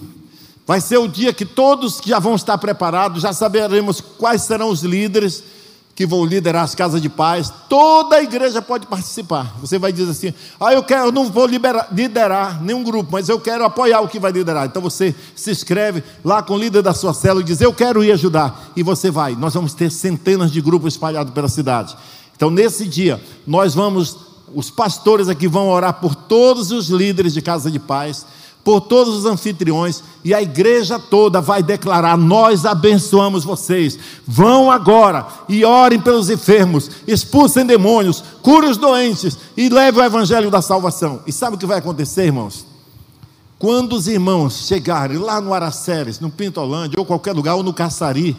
[0.65, 4.83] Vai ser o dia que todos já vão estar preparados, já saberemos quais serão os
[4.83, 5.43] líderes
[5.95, 7.51] que vão liderar as casas de paz.
[7.69, 9.55] Toda a igreja pode participar.
[9.61, 13.29] Você vai dizer assim: "Ah, eu quero, eu não vou liberar, liderar nenhum grupo, mas
[13.29, 14.65] eu quero apoiar o que vai liderar".
[14.65, 18.03] Então você se inscreve lá com o líder da sua célula e diz: "Eu quero
[18.03, 18.71] ir ajudar".
[18.75, 19.35] E você vai.
[19.35, 21.95] Nós vamos ter centenas de grupos espalhados pela cidade.
[22.35, 27.41] Então nesse dia nós vamos os pastores aqui vão orar por todos os líderes de
[27.41, 28.25] casa de paz,
[28.63, 33.99] por todos os anfitriões, e a igreja toda vai declarar: Nós abençoamos vocês.
[34.25, 40.49] Vão agora e orem pelos enfermos, expulsem demônios, curem os doentes e levem o evangelho
[40.49, 41.21] da salvação.
[41.27, 42.65] E sabe o que vai acontecer, irmãos?
[43.59, 48.35] Quando os irmãos chegarem lá no Araceres, no Pintolândia, ou qualquer lugar, ou no Caçari,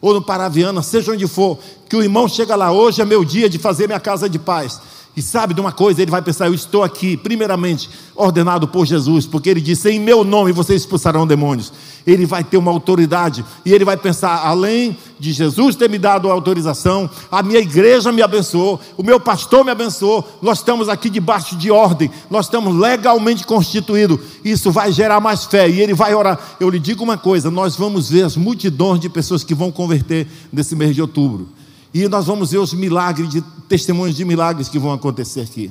[0.00, 1.58] ou no Paraviana, seja onde for,
[1.88, 4.80] que o irmão chega lá, hoje é meu dia de fazer minha casa de paz.
[5.16, 6.00] E sabe de uma coisa?
[6.00, 10.22] Ele vai pensar: eu estou aqui, primeiramente, ordenado por Jesus, porque ele disse: em meu
[10.24, 11.72] nome vocês expulsarão demônios.
[12.06, 16.30] Ele vai ter uma autoridade, e ele vai pensar: além de Jesus ter me dado
[16.30, 21.10] a autorização, a minha igreja me abençoou, o meu pastor me abençoou, nós estamos aqui
[21.10, 24.20] debaixo de ordem, nós estamos legalmente constituídos.
[24.44, 26.38] Isso vai gerar mais fé, e ele vai orar.
[26.60, 30.28] Eu lhe digo uma coisa: nós vamos ver as multidões de pessoas que vão converter
[30.52, 31.48] nesse mês de outubro.
[31.92, 35.70] E nós vamos ver os milagres, de, testemunhos de milagres que vão acontecer aqui.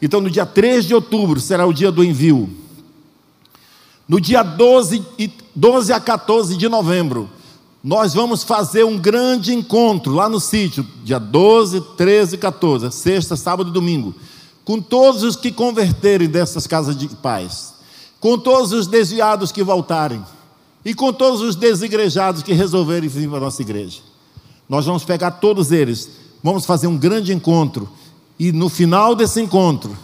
[0.00, 2.48] Então, no dia 3 de outubro será o dia do envio.
[4.08, 5.04] No dia 12,
[5.54, 7.28] 12 a 14 de novembro,
[7.82, 13.36] nós vamos fazer um grande encontro lá no sítio, dia 12, 13 e 14, sexta,
[13.36, 14.14] sábado e domingo,
[14.64, 17.74] com todos os que converterem dessas casas de paz,
[18.18, 20.22] com todos os desviados que voltarem,
[20.84, 24.09] e com todos os desigrejados que resolverem vir para a nossa igreja.
[24.70, 26.08] Nós vamos pegar todos eles,
[26.44, 27.88] vamos fazer um grande encontro,
[28.38, 29.98] e no final desse encontro,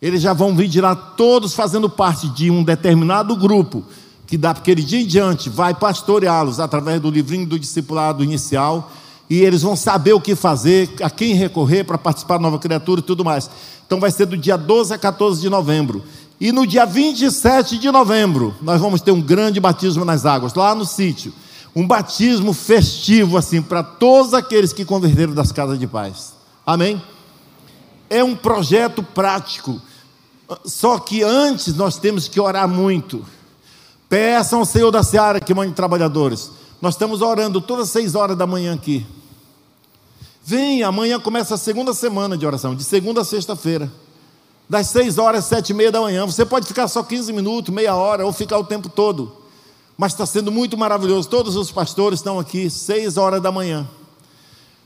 [0.00, 3.82] eles já vão vir de lá todos fazendo parte de um determinado grupo,
[4.26, 8.92] que daquele dia em diante vai pastoreá-los através do livrinho do discipulado inicial,
[9.30, 13.00] e eles vão saber o que fazer, a quem recorrer para participar da nova criatura
[13.00, 13.48] e tudo mais.
[13.86, 16.04] Então vai ser do dia 12 a 14 de novembro.
[16.38, 20.74] E no dia 27 de novembro, nós vamos ter um grande batismo nas águas, lá
[20.74, 21.32] no sítio
[21.78, 26.32] um batismo festivo assim para todos aqueles que converteram das casas de paz.
[26.66, 27.00] Amém?
[28.10, 29.80] É um projeto prático.
[30.64, 33.24] Só que antes nós temos que orar muito.
[34.08, 36.50] Peçam ao Senhor da Seara que mande trabalhadores.
[36.82, 39.06] Nós estamos orando todas as seis horas da manhã aqui.
[40.44, 43.88] Vem, amanhã começa a segunda semana de oração, de segunda a sexta-feira.
[44.68, 46.26] Das seis horas às sete e meia da manhã.
[46.26, 49.37] Você pode ficar só 15 minutos, meia hora, ou ficar o tempo todo
[49.98, 51.28] mas está sendo muito maravilhoso.
[51.28, 53.84] Todos os pastores estão aqui, seis horas da manhã.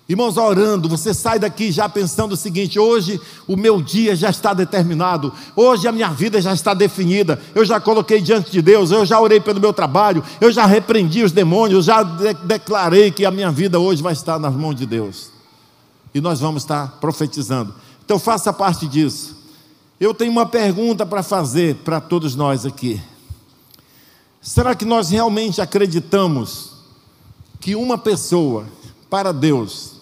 [0.08, 4.54] Irmãos, orando, você sai daqui já pensando o seguinte: hoje o meu dia já está
[4.54, 9.04] determinado, hoje a minha vida já está definida, eu já coloquei diante de Deus, eu
[9.06, 13.30] já orei pelo meu trabalho, eu já repreendi os demônios, já de declarei que a
[13.30, 15.30] minha vida hoje vai estar nas mãos de Deus.
[16.14, 17.74] E nós vamos estar profetizando.
[18.04, 19.36] Então faça parte disso.
[20.00, 23.00] Eu tenho uma pergunta para fazer para todos nós aqui.
[24.42, 26.72] Será que nós realmente acreditamos
[27.60, 28.66] que uma pessoa,
[29.08, 30.00] para Deus,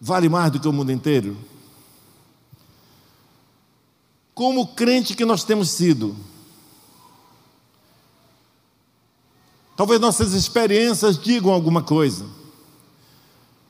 [0.00, 1.36] vale mais do que o mundo inteiro?
[4.34, 6.16] Como crente que nós temos sido,
[9.76, 12.24] talvez nossas experiências digam alguma coisa.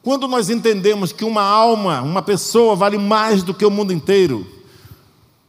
[0.05, 4.46] Quando nós entendemos que uma alma, uma pessoa vale mais do que o mundo inteiro,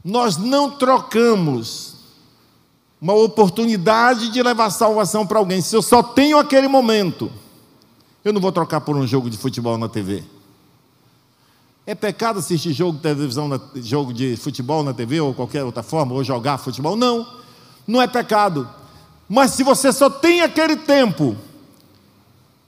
[0.04, 2.01] nós não trocamos
[3.02, 5.60] uma oportunidade de levar salvação para alguém.
[5.60, 7.32] Se eu só tenho aquele momento,
[8.24, 10.24] eu não vou trocar por um jogo de futebol na TV.
[11.84, 16.14] É pecado assistir jogo de televisão, jogo de futebol na TV ou qualquer outra forma,
[16.14, 16.96] ou jogar futebol?
[16.96, 17.28] Não,
[17.88, 18.70] não é pecado.
[19.28, 21.36] Mas se você só tem aquele tempo,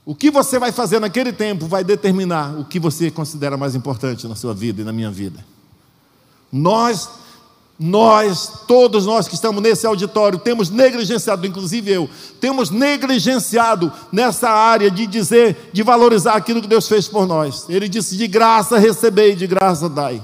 [0.04, 4.26] o que você vai fazer naquele tempo vai determinar o que você considera mais importante
[4.26, 5.46] na sua vida e na minha vida.
[6.50, 7.08] Nós
[7.78, 12.08] nós, todos nós que estamos nesse auditório, temos negligenciado, inclusive eu,
[12.40, 17.66] temos negligenciado nessa área de dizer, de valorizar aquilo que Deus fez por nós.
[17.68, 20.22] Ele disse: de graça recebei, de graça dai.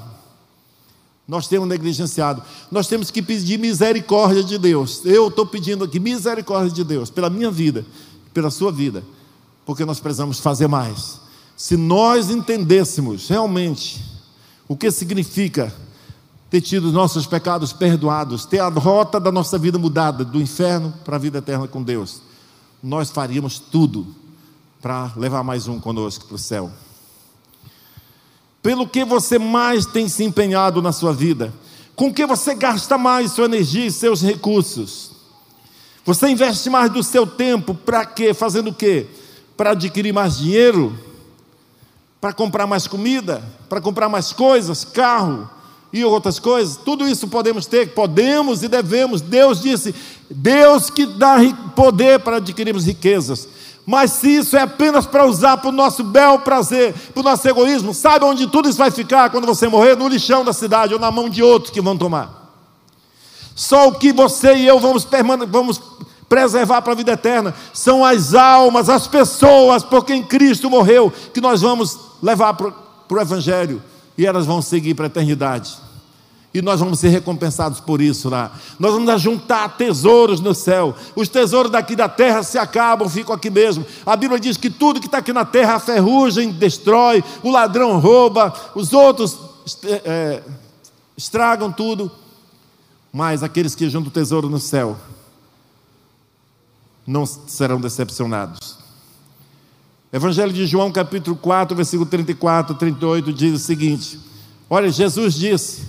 [1.26, 2.42] Nós temos negligenciado.
[2.70, 5.02] Nós temos que pedir misericórdia de Deus.
[5.04, 7.84] Eu estou pedindo aqui misericórdia de Deus pela minha vida,
[8.34, 9.04] pela sua vida,
[9.64, 11.20] porque nós precisamos fazer mais.
[11.56, 14.00] Se nós entendêssemos realmente
[14.66, 15.72] o que significa
[16.50, 20.92] ter tido os nossos pecados perdoados, ter a rota da nossa vida mudada, do inferno
[21.04, 22.20] para a vida eterna com Deus,
[22.82, 24.06] nós faríamos tudo
[24.82, 26.72] para levar mais um conosco para o céu.
[28.60, 31.52] Pelo que você mais tem se empenhado na sua vida?
[31.94, 35.12] Com que você gasta mais sua energia e seus recursos?
[36.04, 38.34] Você investe mais do seu tempo para quê?
[38.34, 39.06] Fazendo o quê?
[39.56, 40.98] Para adquirir mais dinheiro?
[42.20, 43.42] Para comprar mais comida?
[43.68, 44.84] Para comprar mais coisas?
[44.84, 45.48] Carro?
[45.92, 46.76] E outras coisas?
[46.76, 49.20] Tudo isso podemos ter, podemos e devemos.
[49.20, 49.94] Deus disse:
[50.30, 51.38] Deus que dá
[51.74, 53.48] poder para adquirirmos riquezas.
[53.84, 57.48] Mas se isso é apenas para usar para o nosso bel prazer, para o nosso
[57.48, 59.96] egoísmo, sabe onde tudo isso vai ficar quando você morrer?
[59.96, 62.54] No lixão da cidade ou na mão de outros que vão tomar.
[63.56, 65.08] Só o que você e eu vamos,
[65.48, 65.80] vamos
[66.28, 71.40] preservar para a vida eterna são as almas, as pessoas por quem Cristo morreu, que
[71.40, 72.72] nós vamos levar para
[73.10, 73.82] o Evangelho
[74.20, 75.78] e elas vão seguir para a eternidade.
[76.52, 78.52] E nós vamos ser recompensados por isso lá.
[78.78, 80.94] Nós vamos ajuntar tesouros no céu.
[81.16, 83.82] Os tesouros daqui da terra se acabam, ficam aqui mesmo.
[84.04, 87.98] A Bíblia diz que tudo que está aqui na terra, a ferrugem destrói, o ladrão
[87.98, 89.38] rouba, os outros
[89.84, 90.42] é,
[91.16, 92.12] estragam tudo.
[93.10, 94.98] Mas aqueles que juntam tesouro no céu
[97.06, 98.79] não serão decepcionados.
[100.12, 104.18] Evangelho de João, capítulo 4, versículo 34, 38, diz o seguinte:
[104.68, 105.88] Olha, Jesus disse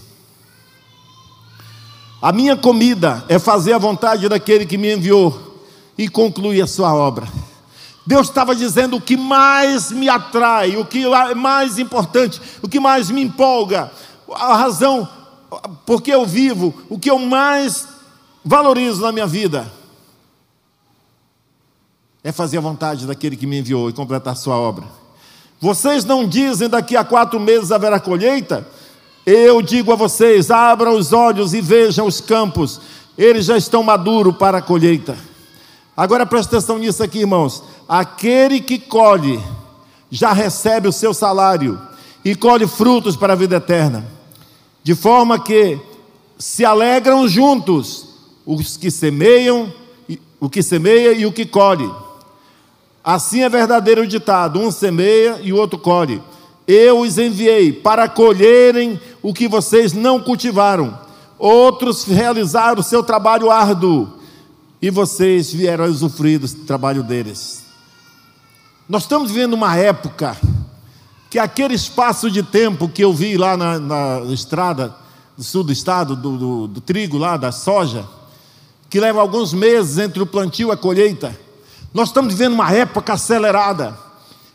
[2.21, 5.59] a minha comida é fazer a vontade daquele que me enviou
[5.97, 7.27] e concluir a sua obra.
[8.05, 12.79] Deus estava dizendo o que mais me atrai, o que é mais importante, o que
[12.79, 13.91] mais me empolga,
[14.35, 15.09] a razão
[15.83, 17.87] porque eu vivo, o que eu mais
[18.45, 19.80] valorizo na minha vida
[22.23, 24.85] é fazer a vontade daquele que me enviou e completar sua obra.
[25.59, 28.67] Vocês não dizem daqui a quatro meses haverá colheita?
[29.25, 32.81] Eu digo a vocês: abram os olhos e vejam os campos,
[33.17, 35.15] eles já estão maduros para a colheita.
[35.95, 37.63] Agora presta atenção nisso aqui, irmãos.
[37.87, 39.41] Aquele que colhe
[40.09, 41.79] já recebe o seu salário
[42.23, 44.05] e colhe frutos para a vida eterna,
[44.83, 45.79] de forma que
[46.37, 48.07] se alegram juntos
[48.45, 49.71] os que semeiam,
[50.39, 51.89] o que semeia e o que colhe.
[53.03, 56.21] Assim é verdadeiro o ditado: um semeia e o outro colhe.
[56.67, 60.97] Eu os enviei para colherem o que vocês não cultivaram.
[61.37, 64.07] Outros realizaram o seu trabalho árduo
[64.81, 67.63] e vocês vieram a usufruir do trabalho deles.
[68.87, 70.37] Nós estamos vivendo uma época
[71.29, 74.93] que aquele espaço de tempo que eu vi lá na, na estrada
[75.37, 78.05] do sul do estado, do, do, do trigo lá, da soja,
[78.89, 81.35] que leva alguns meses entre o plantio e a colheita,
[81.93, 83.97] nós estamos vivendo uma época acelerada,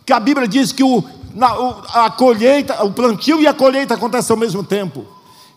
[0.04, 1.48] que a Bíblia diz que o, na,
[1.92, 5.04] a colheita, o plantio e a colheita acontecem ao mesmo tempo.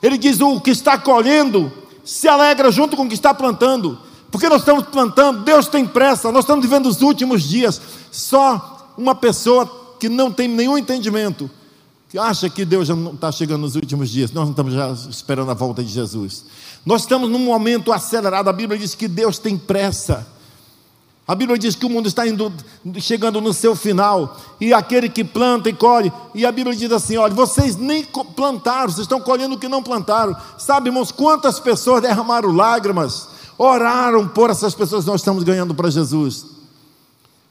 [0.01, 1.71] Ele diz: o que está colhendo
[2.03, 3.97] se alegra junto com o que está plantando,
[4.31, 7.81] porque nós estamos plantando, Deus tem pressa, nós estamos vivendo os últimos dias.
[8.11, 11.49] Só uma pessoa que não tem nenhum entendimento,
[12.09, 14.91] que acha que Deus já não está chegando nos últimos dias, nós não estamos já
[15.09, 16.45] esperando a volta de Jesus.
[16.85, 20.27] Nós estamos num momento acelerado, a Bíblia diz que Deus tem pressa.
[21.29, 22.51] A Bíblia diz que o mundo está indo,
[22.97, 27.17] chegando no seu final, e aquele que planta e colhe, e a Bíblia diz assim:
[27.17, 28.03] olha, vocês nem
[28.35, 30.35] plantaram, vocês estão colhendo o que não plantaram.
[30.57, 35.91] Sabe, irmãos, quantas pessoas derramaram lágrimas, oraram por essas pessoas que nós estamos ganhando para
[35.91, 36.47] Jesus.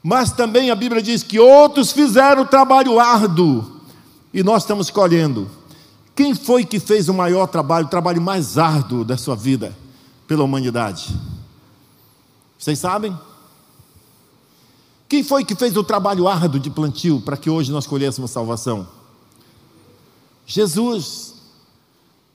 [0.03, 3.65] Mas também a Bíblia diz que outros fizeram o trabalho árduo,
[4.33, 5.49] e nós estamos colhendo.
[6.13, 9.73] Quem foi que fez o maior trabalho, o trabalho mais árduo da sua vida
[10.27, 11.17] pela humanidade?
[12.57, 13.17] Vocês sabem?
[15.09, 18.87] Quem foi que fez o trabalho árduo de plantio para que hoje nós colhêssemos salvação?
[20.45, 21.33] Jesus.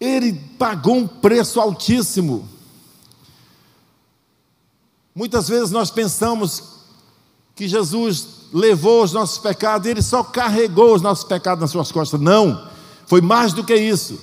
[0.01, 2.49] Ele pagou um preço altíssimo.
[5.15, 6.75] Muitas vezes nós pensamos
[7.55, 12.21] que Jesus levou os nossos pecados, ele só carregou os nossos pecados nas suas costas.
[12.21, 12.69] Não,
[13.07, 14.19] foi mais do que isso.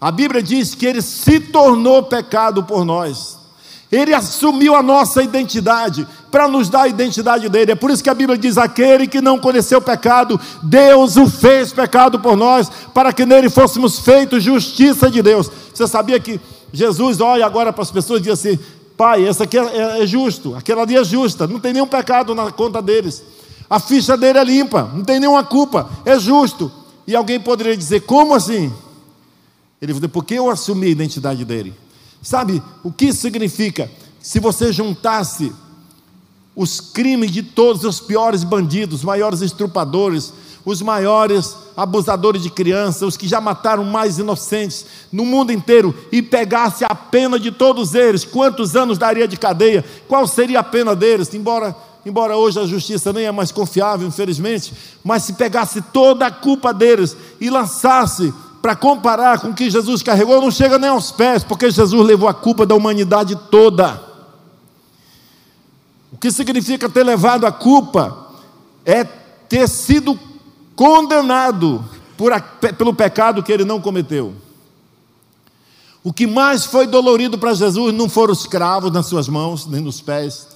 [0.00, 3.35] A Bíblia diz que ele se tornou pecado por nós.
[3.90, 7.72] Ele assumiu a nossa identidade para nos dar a identidade dele.
[7.72, 11.72] É por isso que a Bíblia diz: aquele que não conheceu pecado, Deus o fez
[11.72, 15.50] pecado por nós, para que nele fôssemos feitos justiça de Deus.
[15.72, 16.40] Você sabia que
[16.72, 18.58] Jesus olha agora para as pessoas e diz assim:
[18.96, 22.34] Pai, essa aqui é, é, é justo, aquela ali é justa, não tem nenhum pecado
[22.34, 23.22] na conta deles.
[23.68, 26.70] A ficha dele é limpa, não tem nenhuma culpa, é justo.
[27.06, 28.72] E alguém poderia dizer: como assim?
[29.80, 31.72] Ele falou: porque eu assumi a identidade dele.
[32.26, 33.88] Sabe o que isso significa?
[34.20, 35.52] Se você juntasse
[36.56, 40.32] os crimes de todos os piores bandidos, os maiores estrupadores,
[40.64, 46.20] os maiores abusadores de crianças, os que já mataram mais inocentes no mundo inteiro, e
[46.20, 49.84] pegasse a pena de todos eles, quantos anos daria de cadeia?
[50.08, 51.32] Qual seria a pena deles?
[51.32, 54.72] Embora embora hoje a justiça nem é mais confiável, infelizmente,
[55.02, 58.32] mas se pegasse toda a culpa deles e lançasse
[58.66, 62.28] para comparar com o que Jesus carregou, não chega nem aos pés, porque Jesus levou
[62.28, 64.02] a culpa da humanidade toda.
[66.10, 68.26] O que significa ter levado a culpa
[68.84, 70.18] é ter sido
[70.74, 71.84] condenado
[72.16, 72.32] por,
[72.76, 74.34] pelo pecado que ele não cometeu.
[76.02, 79.80] O que mais foi dolorido para Jesus não foram os cravos nas suas mãos, nem
[79.80, 80.48] nos pés.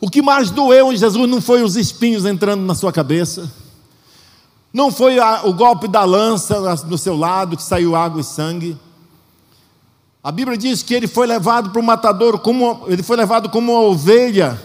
[0.00, 3.50] O que mais doeu em Jesus não foi os espinhos entrando na sua cabeça.
[4.78, 8.78] Não foi a, o golpe da lança no seu lado, que saiu água e sangue.
[10.22, 13.72] A Bíblia diz que ele foi levado para o matador, como, ele foi levado como
[13.72, 14.56] uma ovelha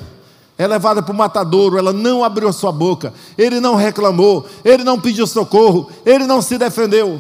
[0.55, 4.83] é levada para o matadouro, ela não abriu a sua boca, ele não reclamou, ele
[4.83, 7.19] não pediu socorro, ele não se defendeu.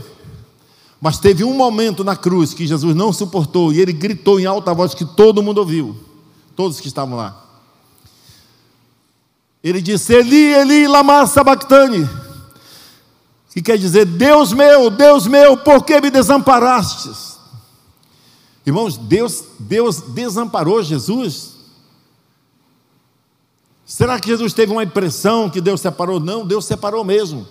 [1.01, 4.71] Mas teve um momento na cruz que Jesus não suportou e ele gritou em alta
[4.71, 5.97] voz que todo mundo ouviu,
[6.55, 7.43] todos que estavam lá.
[9.63, 12.07] Ele disse: Eli, Eli, lama sabachthani.
[13.53, 17.37] Que quer dizer: Deus meu, Deus meu, por que me desamparastes?
[18.65, 21.53] Irmãos, Deus, Deus desamparou Jesus?
[23.85, 26.19] Será que Jesus teve uma impressão que Deus separou?
[26.19, 27.45] Não, Deus separou mesmo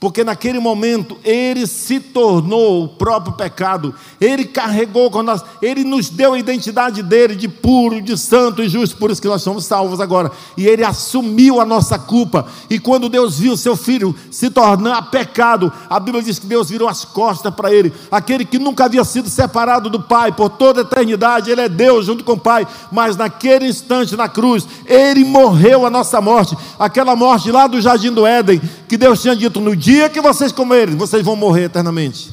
[0.00, 6.08] porque naquele momento ele se tornou o próprio pecado, ele carregou com nós, ele nos
[6.08, 9.66] deu a identidade dele de puro, de santo e justo, por isso que nós somos
[9.66, 14.48] salvos agora, e ele assumiu a nossa culpa, e quando Deus viu seu filho se
[14.48, 18.86] tornar pecado, a Bíblia diz que Deus virou as costas para ele, aquele que nunca
[18.86, 22.40] havia sido separado do Pai por toda a eternidade, ele é Deus junto com o
[22.40, 27.78] Pai, mas naquele instante na cruz, ele morreu a nossa morte, aquela morte lá do
[27.82, 31.34] jardim do Éden, que Deus tinha dito no dia dia que vocês comerem, vocês vão
[31.34, 32.32] morrer eternamente.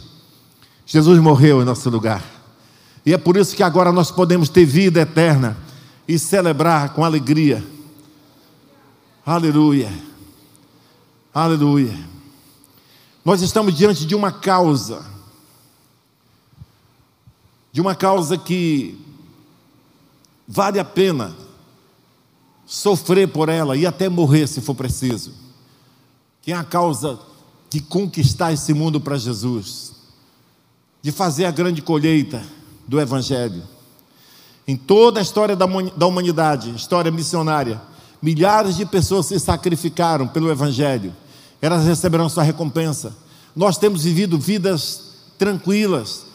[0.86, 2.24] Jesus morreu em nosso lugar.
[3.04, 5.58] E é por isso que agora nós podemos ter vida eterna
[6.08, 7.66] e celebrar com alegria.
[9.26, 9.92] Aleluia.
[11.34, 11.98] Aleluia.
[13.26, 15.04] Nós estamos diante de uma causa.
[17.72, 19.04] De uma causa que
[20.48, 21.36] vale a pena
[22.68, 25.34] sofrer por ela e até morrer se for preciso.
[26.44, 27.20] Que é a causa
[27.70, 29.94] de conquistar esse mundo para Jesus,
[31.02, 32.42] de fazer a grande colheita
[32.88, 33.64] do Evangelho.
[34.68, 37.82] Em toda a história da humanidade, história missionária,
[38.22, 41.16] milhares de pessoas se sacrificaram pelo Evangelho,
[41.62, 43.16] elas receberão sua recompensa.
[43.56, 46.26] Nós temos vivido vidas tranquilas.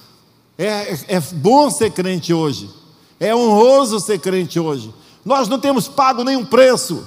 [0.59, 2.71] É, é bom ser crente hoje,
[3.19, 4.93] é honroso ser crente hoje.
[5.25, 7.07] Nós não temos pago nenhum preço.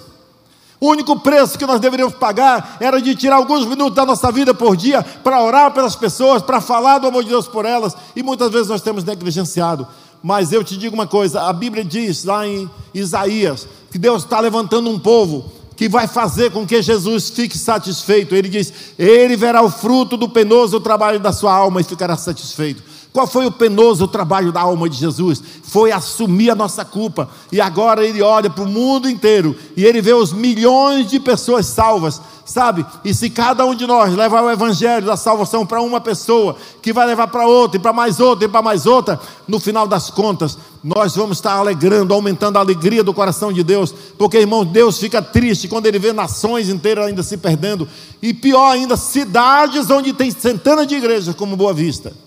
[0.80, 4.54] O único preço que nós deveríamos pagar era de tirar alguns minutos da nossa vida
[4.54, 8.22] por dia para orar pelas pessoas, para falar do amor de Deus por elas, e
[8.22, 9.88] muitas vezes nós temos negligenciado.
[10.22, 14.40] Mas eu te digo uma coisa: a Bíblia diz lá em Isaías que Deus está
[14.40, 18.36] levantando um povo que vai fazer com que Jesus fique satisfeito.
[18.36, 22.84] Ele diz: Ele verá o fruto do penoso trabalho da sua alma e ficará satisfeito.
[23.16, 25.42] Qual foi o penoso trabalho da alma de Jesus?
[25.64, 27.30] Foi assumir a nossa culpa.
[27.50, 31.66] E agora ele olha para o mundo inteiro e ele vê os milhões de pessoas
[31.66, 32.86] salvas, sabe?
[33.06, 36.92] E se cada um de nós levar o evangelho da salvação para uma pessoa, que
[36.92, 40.10] vai levar para outra, e para mais outra, e para mais outra, no final das
[40.10, 45.00] contas, nós vamos estar alegrando, aumentando a alegria do coração de Deus, porque irmão, Deus
[45.00, 47.88] fica triste quando ele vê nações inteiras ainda se perdendo,
[48.22, 52.25] e pior ainda, cidades onde tem centenas de igrejas, como Boa Vista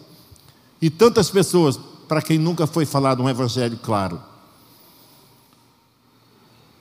[0.81, 4.21] e tantas pessoas para quem nunca foi falado um evangelho claro.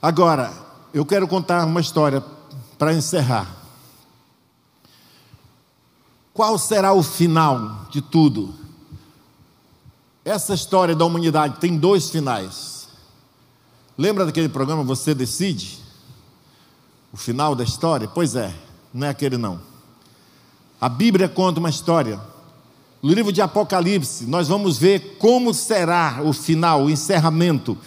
[0.00, 0.52] Agora,
[0.94, 2.22] eu quero contar uma história
[2.78, 3.56] para encerrar.
[6.32, 8.54] Qual será o final de tudo?
[10.24, 12.88] Essa história da humanidade tem dois finais.
[13.96, 15.80] Lembra daquele programa Você Decide?
[17.12, 18.06] O final da história?
[18.06, 18.54] Pois é,
[18.94, 19.60] não é aquele não.
[20.80, 22.20] A Bíblia conta uma história
[23.02, 27.78] no livro de Apocalipse, nós vamos ver como será o final, o encerramento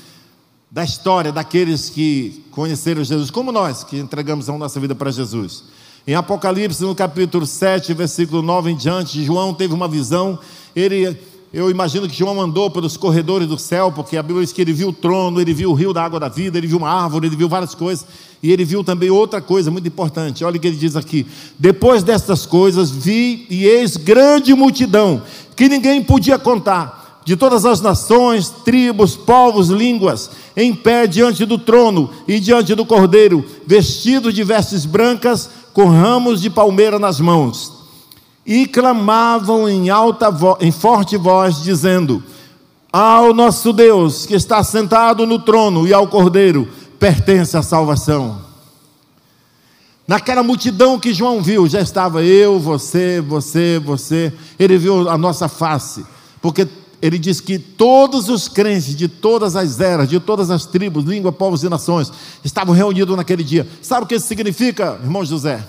[0.69, 5.65] da história daqueles que conheceram Jesus, como nós que entregamos a nossa vida para Jesus.
[6.07, 10.39] Em Apocalipse, no capítulo 7, versículo 9 em diante, João teve uma visão,
[10.73, 11.17] ele
[11.53, 14.71] eu imagino que João andou pelos corredores do céu, porque a Bíblia diz que ele
[14.71, 17.27] viu o trono, ele viu o rio da água da vida, ele viu uma árvore,
[17.27, 18.05] ele viu várias coisas,
[18.41, 20.45] e ele viu também outra coisa muito importante.
[20.45, 21.27] Olha o que ele diz aqui:
[21.59, 25.21] Depois destas coisas, vi e eis grande multidão,
[25.53, 31.57] que ninguém podia contar, de todas as nações, tribos, povos, línguas, em pé diante do
[31.57, 37.80] trono e diante do cordeiro, vestidos de vestes brancas, com ramos de palmeira nas mãos
[38.45, 40.29] e clamavam em alta
[40.59, 42.23] em forte voz, dizendo:
[42.91, 46.67] Ao nosso Deus que está sentado no trono e ao Cordeiro,
[46.99, 48.41] pertence a salvação.
[50.07, 54.33] Naquela multidão que João viu, já estava eu, você, você, você.
[54.59, 56.05] Ele viu a nossa face,
[56.41, 56.67] porque
[57.01, 61.33] ele diz que todos os crentes de todas as eras, de todas as tribos, línguas,
[61.35, 62.11] povos e nações,
[62.43, 63.67] estavam reunidos naquele dia.
[63.81, 65.63] Sabe o que isso significa, irmão José?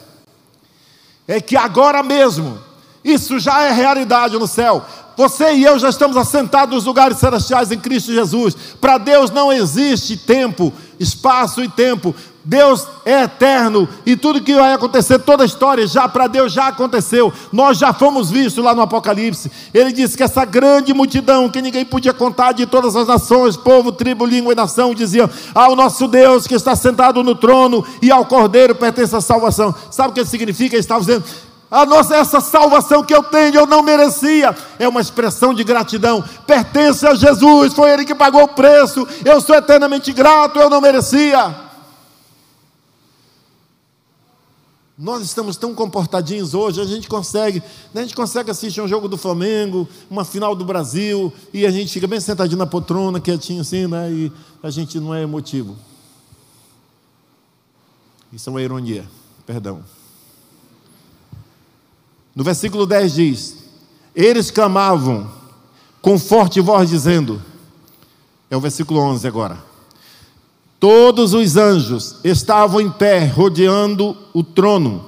[1.33, 2.59] É que agora mesmo,
[3.03, 4.85] isso já é realidade no céu.
[5.17, 8.55] Você e eu já estamos assentados nos lugares celestiais em Cristo Jesus.
[8.79, 10.71] Para Deus não existe tempo,
[11.01, 12.15] espaço e tempo.
[12.45, 16.69] Deus é eterno e tudo que vai acontecer, toda a história já para Deus já
[16.69, 17.33] aconteceu.
[17.53, 19.51] Nós já fomos vistos lá no Apocalipse.
[19.73, 23.93] Ele disse que essa grande multidão que ninguém podia contar de todas as nações, povo,
[23.93, 28.25] tribo, língua e nação, diziam: "Ao nosso Deus que está sentado no trono e ao
[28.25, 29.73] Cordeiro pertence a salvação".
[29.91, 30.75] Sabe o que significa?
[30.75, 31.25] Ele estava dizendo:
[31.71, 34.55] a nossa essa salvação que eu tenho, eu não merecia.
[34.79, 36.23] É uma expressão de gratidão.
[36.47, 39.09] Pertence a Jesus, foi ele que pagou o preço.
[39.25, 41.62] Eu sou eternamente grato, eu não merecia.
[45.03, 47.61] Nós estamos tão comportadinhos hoje, a gente consegue,
[47.93, 51.73] né, a gente consegue assistir um jogo do Flamengo, uma final do Brasil, e a
[51.73, 54.33] gente fica bem sentadinho na poltrona, quietinho assim, né, e
[54.63, 55.77] a gente não é emotivo.
[58.33, 59.05] Isso é uma ironia,
[59.45, 59.83] perdão.
[62.33, 63.57] No versículo 10 diz:
[64.15, 65.29] Eles clamavam
[66.01, 67.43] com forte voz, dizendo,
[68.49, 69.72] é o versículo 11 agora
[70.83, 75.05] Todos os anjos estavam em pé, rodeando o trono.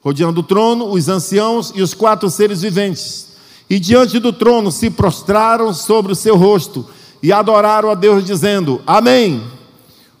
[0.00, 3.32] Rodeando o trono, os anciãos e os quatro seres viventes.
[3.68, 6.88] E diante do trono se prostraram sobre o seu rosto
[7.20, 9.42] e adoraram a Deus, dizendo: Amém.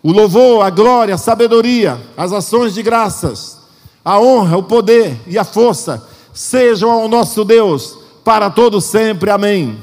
[0.02, 3.60] O louvor, a glória, a sabedoria, as ações de graças,
[4.04, 9.30] a honra, o poder e a força sejam ao nosso Deus para todo sempre.
[9.30, 9.78] Amém.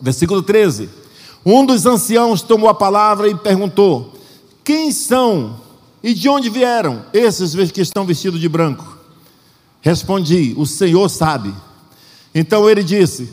[0.00, 1.05] Versículo 13.
[1.48, 4.12] Um dos anciãos tomou a palavra e perguntou:
[4.64, 5.60] Quem são
[6.02, 8.98] e de onde vieram esses que estão vestidos de branco?
[9.80, 11.54] Respondi: O Senhor sabe.
[12.34, 13.32] Então ele disse: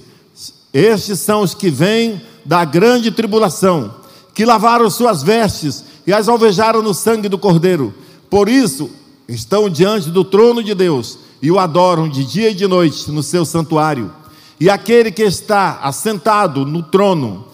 [0.71, 3.95] Estes são os que vêm da grande tribulação,
[4.35, 7.95] que lavaram suas vestes e as alvejaram no sangue do Cordeiro.
[8.29, 8.91] Por isso
[9.27, 13.23] estão diante do trono de Deus e o adoram de dia e de noite no
[13.23, 14.13] seu santuário.
[14.59, 17.51] E aquele que está assentado no trono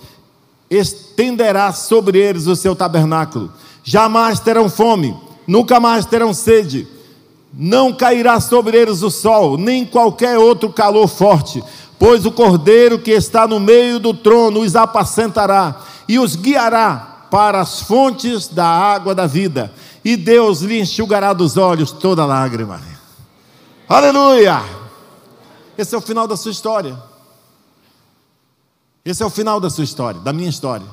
[0.70, 3.52] estenderá sobre eles o seu tabernáculo.
[3.84, 5.18] Jamais terão fome,
[5.48, 6.88] nunca mais terão sede.
[7.52, 11.64] Não cairá sobre eles o sol, nem qualquer outro calor forte,
[11.98, 17.60] pois o cordeiro que está no meio do trono os apacentará e os guiará para
[17.60, 19.72] as fontes da água da vida,
[20.06, 22.80] e Deus lhe enxugará dos olhos toda lágrima.
[23.88, 24.64] Aleluia!
[25.78, 27.09] Esse é o final da sua história.
[29.04, 30.86] Esse é o final da sua história, da minha história.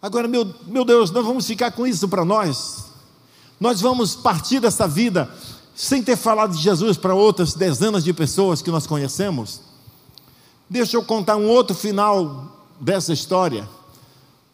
[0.00, 2.86] Agora, meu, meu Deus, nós vamos ficar com isso para nós.
[3.60, 5.28] Nós vamos partir dessa vida
[5.74, 9.60] sem ter falado de Jesus para outras dezenas de pessoas que nós conhecemos.
[10.68, 13.68] Deixa eu contar um outro final dessa história,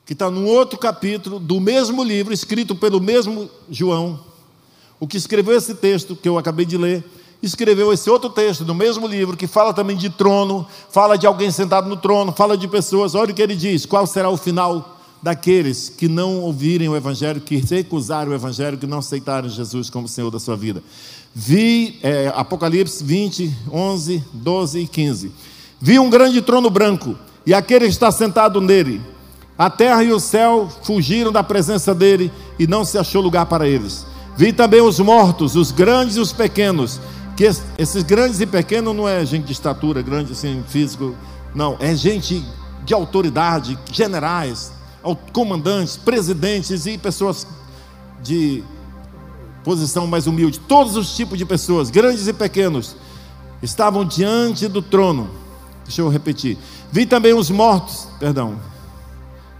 [0.07, 4.20] que está num outro capítulo do mesmo livro, escrito pelo mesmo João,
[5.01, 7.05] o que escreveu esse texto que eu acabei de ler
[7.45, 11.51] escreveu esse outro texto do mesmo livro, que fala também de trono, fala de alguém
[11.51, 13.14] sentado no trono, fala de pessoas.
[13.14, 17.40] Olha o que ele diz: qual será o final daqueles que não ouvirem o Evangelho,
[17.40, 20.82] que recusarem o Evangelho, que não aceitarem Jesus como Senhor da sua vida.
[21.34, 25.32] Vi, é, Apocalipse 20, 11, 12 e 15.
[25.80, 27.16] Vi um grande trono branco,
[27.47, 29.01] e aquele que está sentado nele.
[29.57, 33.66] A terra e o céu fugiram da presença dele, e não se achou lugar para
[33.66, 34.07] eles.
[34.36, 37.01] Vi também os mortos, os grandes e os pequenos,
[37.37, 37.45] que
[37.78, 41.14] esses grandes e pequenos não é gente de estatura grande assim, físico,
[41.55, 42.45] não, é gente
[42.85, 44.72] de autoridade, generais,
[45.32, 47.47] comandantes, presidentes e pessoas
[48.22, 48.62] de
[49.64, 52.97] posição mais humilde, todos os tipos de pessoas, grandes e pequenos,
[53.62, 55.30] estavam diante do trono.
[55.85, 56.59] Deixa eu repetir.
[56.93, 58.59] Vi também os mortos, perdão,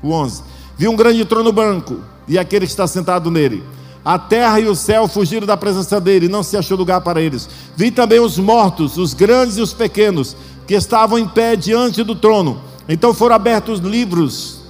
[0.03, 0.43] o 11.
[0.77, 3.65] Vi um grande trono branco e aquele que está sentado nele
[4.05, 7.49] a terra e o céu fugiram da presença dele, não se achou lugar para eles.
[7.75, 10.37] Vi também os mortos, os grandes e os pequenos,
[10.67, 12.61] que estavam em pé diante do trono.
[12.87, 14.61] Então foram abertos livros.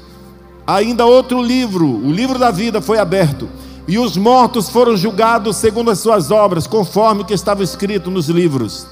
[0.64, 3.48] Ainda outro livro, o livro da vida, foi aberto.
[3.88, 8.28] E os mortos foram julgados segundo as suas obras, conforme o que estava escrito nos
[8.28, 8.86] livros.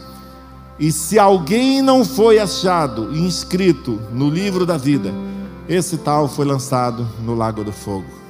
[0.79, 5.15] E se alguém não foi achado inscrito no livro da vida,
[5.69, 8.22] esse tal foi lançado no lago do fogo.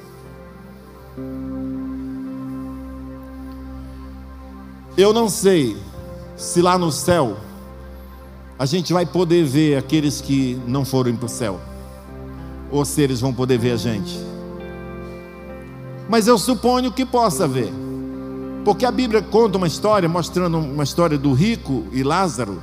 [4.95, 5.75] Eu não sei
[6.37, 7.37] se lá no céu
[8.59, 11.59] a gente vai poder ver aqueles que não foram para o céu,
[12.71, 14.19] ou se eles vão poder ver a gente.
[16.07, 17.73] Mas eu suponho que possa haver.
[18.63, 22.61] Porque a Bíblia conta uma história mostrando uma história do rico e Lázaro.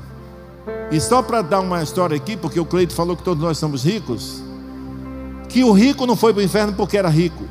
[0.91, 3.85] E só para dar uma história aqui, porque o Cleito falou que todos nós somos
[3.85, 4.41] ricos,
[5.49, 7.45] que o rico não foi para o inferno porque era rico.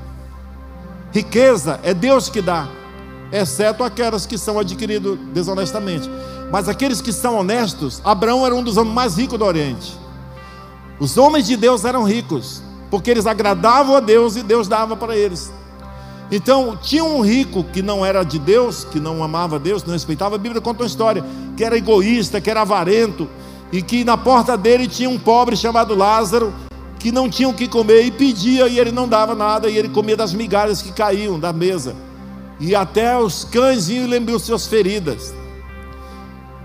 [1.12, 2.68] Riqueza é Deus que dá,
[3.32, 6.10] exceto aquelas que são adquiridas desonestamente.
[6.52, 9.98] Mas aqueles que são honestos, Abraão era um dos homens mais ricos do Oriente.
[11.00, 15.16] Os homens de Deus eram ricos, porque eles agradavam a Deus e Deus dava para
[15.16, 15.52] eles.
[16.32, 20.36] Então, tinha um rico que não era de Deus, que não amava Deus, não respeitava.
[20.36, 21.24] A Bíblia conta uma história
[21.58, 23.28] que era egoísta, que era avarento,
[23.72, 26.54] e que na porta dele tinha um pobre chamado Lázaro,
[27.00, 29.90] que não tinha o que comer, e pedia, e ele não dava nada, e ele
[29.90, 31.96] comia das migalhas que caíam da mesa.
[32.60, 35.34] E até os cães vinham e lembrou suas feridas.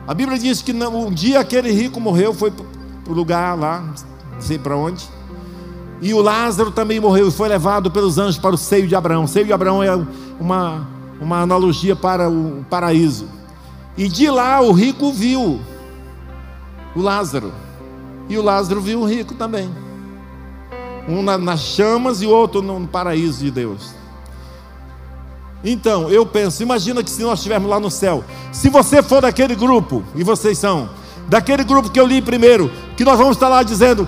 [0.06, 2.64] A Bíblia diz que um dia aquele rico morreu, foi para
[3.08, 3.80] o lugar lá,
[4.32, 5.08] não sei para onde
[6.04, 9.24] e o Lázaro também morreu e foi levado pelos anjos para o seio de Abraão.
[9.24, 9.90] O seio de Abraão é
[10.38, 10.86] uma,
[11.18, 13.26] uma analogia para o paraíso.
[13.96, 15.58] E de lá o rico viu
[16.94, 17.52] o Lázaro.
[18.28, 19.70] E o Lázaro viu o rico também.
[21.08, 23.94] Um na, nas chamas e outro no paraíso de Deus.
[25.64, 29.54] Então, eu penso, imagina que se nós estivermos lá no céu, se você for daquele
[29.54, 30.90] grupo, e vocês são,
[31.26, 34.06] daquele grupo que eu li primeiro, que nós vamos estar lá dizendo: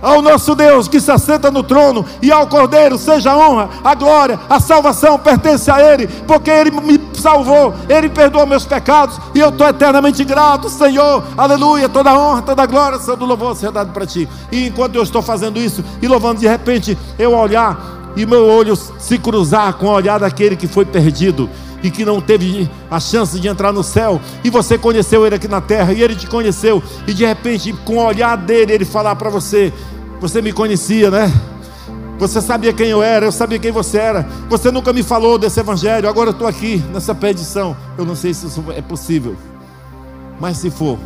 [0.00, 3.94] ao nosso Deus que se assenta no trono e ao Cordeiro seja a honra, a
[3.94, 9.40] glória, a salvação pertence a Ele, porque Ele me salvou, Ele perdoou meus pecados e
[9.40, 11.88] eu estou eternamente grato, Senhor, aleluia.
[11.88, 14.28] Toda honra, toda a glória, todo louvor seja dado para Ti.
[14.52, 18.74] E enquanto eu estou fazendo isso e louvando, de repente eu olhar e meu olho
[18.74, 21.48] se cruzar com o olhar daquele que foi perdido
[21.82, 25.46] e que não teve a chance de entrar no céu, e você conheceu ele aqui
[25.46, 29.14] na terra, e ele te conheceu, e de repente, com o olhar dele, ele falar
[29.14, 29.72] para você:
[30.20, 31.30] Você me conhecia, né?
[32.18, 34.26] Você sabia quem eu era, eu sabia quem você era.
[34.48, 37.76] Você nunca me falou desse evangelho, agora eu estou aqui nessa pedição.
[37.98, 39.36] Eu não sei se isso é possível,
[40.40, 40.98] mas se for,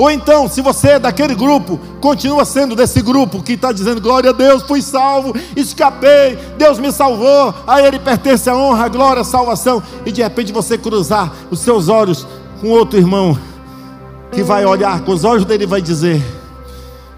[0.00, 4.30] ou então, se você é daquele grupo, continua sendo desse grupo que está dizendo: glória
[4.30, 9.20] a Deus, fui salvo, escapei, Deus me salvou, a Ele pertence a honra, a glória,
[9.20, 12.26] a salvação, e de repente você cruzar os seus olhos
[12.62, 13.38] com outro irmão,
[14.32, 16.24] que vai olhar com os olhos dele e vai dizer: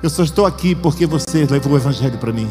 [0.03, 2.51] Eu só estou aqui porque você levou o Evangelho para mim.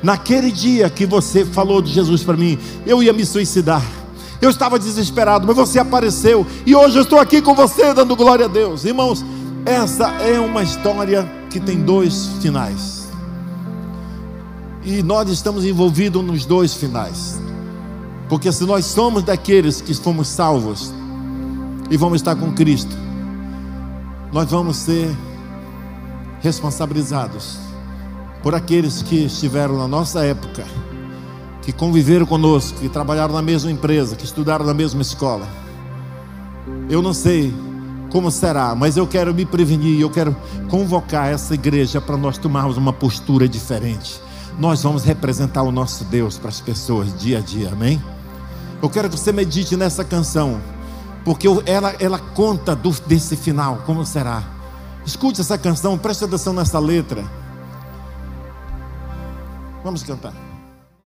[0.00, 3.82] Naquele dia que você falou de Jesus para mim, eu ia me suicidar.
[4.40, 8.44] Eu estava desesperado, mas você apareceu e hoje eu estou aqui com você dando glória
[8.44, 8.84] a Deus.
[8.84, 9.24] Irmãos,
[9.66, 13.08] essa é uma história que tem dois finais.
[14.84, 17.40] E nós estamos envolvidos nos dois finais.
[18.28, 20.92] Porque se nós somos daqueles que fomos salvos
[21.90, 22.94] e vamos estar com Cristo,
[24.32, 25.10] nós vamos ser
[26.42, 27.58] responsabilizados
[28.42, 30.64] por aqueles que estiveram na nossa época,
[31.62, 35.48] que conviveram conosco, que trabalharam na mesma empresa, que estudaram na mesma escola.
[36.90, 37.54] Eu não sei
[38.14, 40.36] como será, mas eu quero me prevenir, eu quero
[40.68, 44.20] convocar essa igreja para nós tomarmos uma postura diferente.
[44.56, 48.00] Nós vamos representar o nosso Deus para as pessoas dia a dia, amém?
[48.80, 50.60] Eu quero que você medite nessa canção,
[51.24, 54.44] porque ela, ela conta do, desse final, como será.
[55.04, 57.24] Escute essa canção, preste atenção nessa letra.
[59.82, 60.43] Vamos cantar.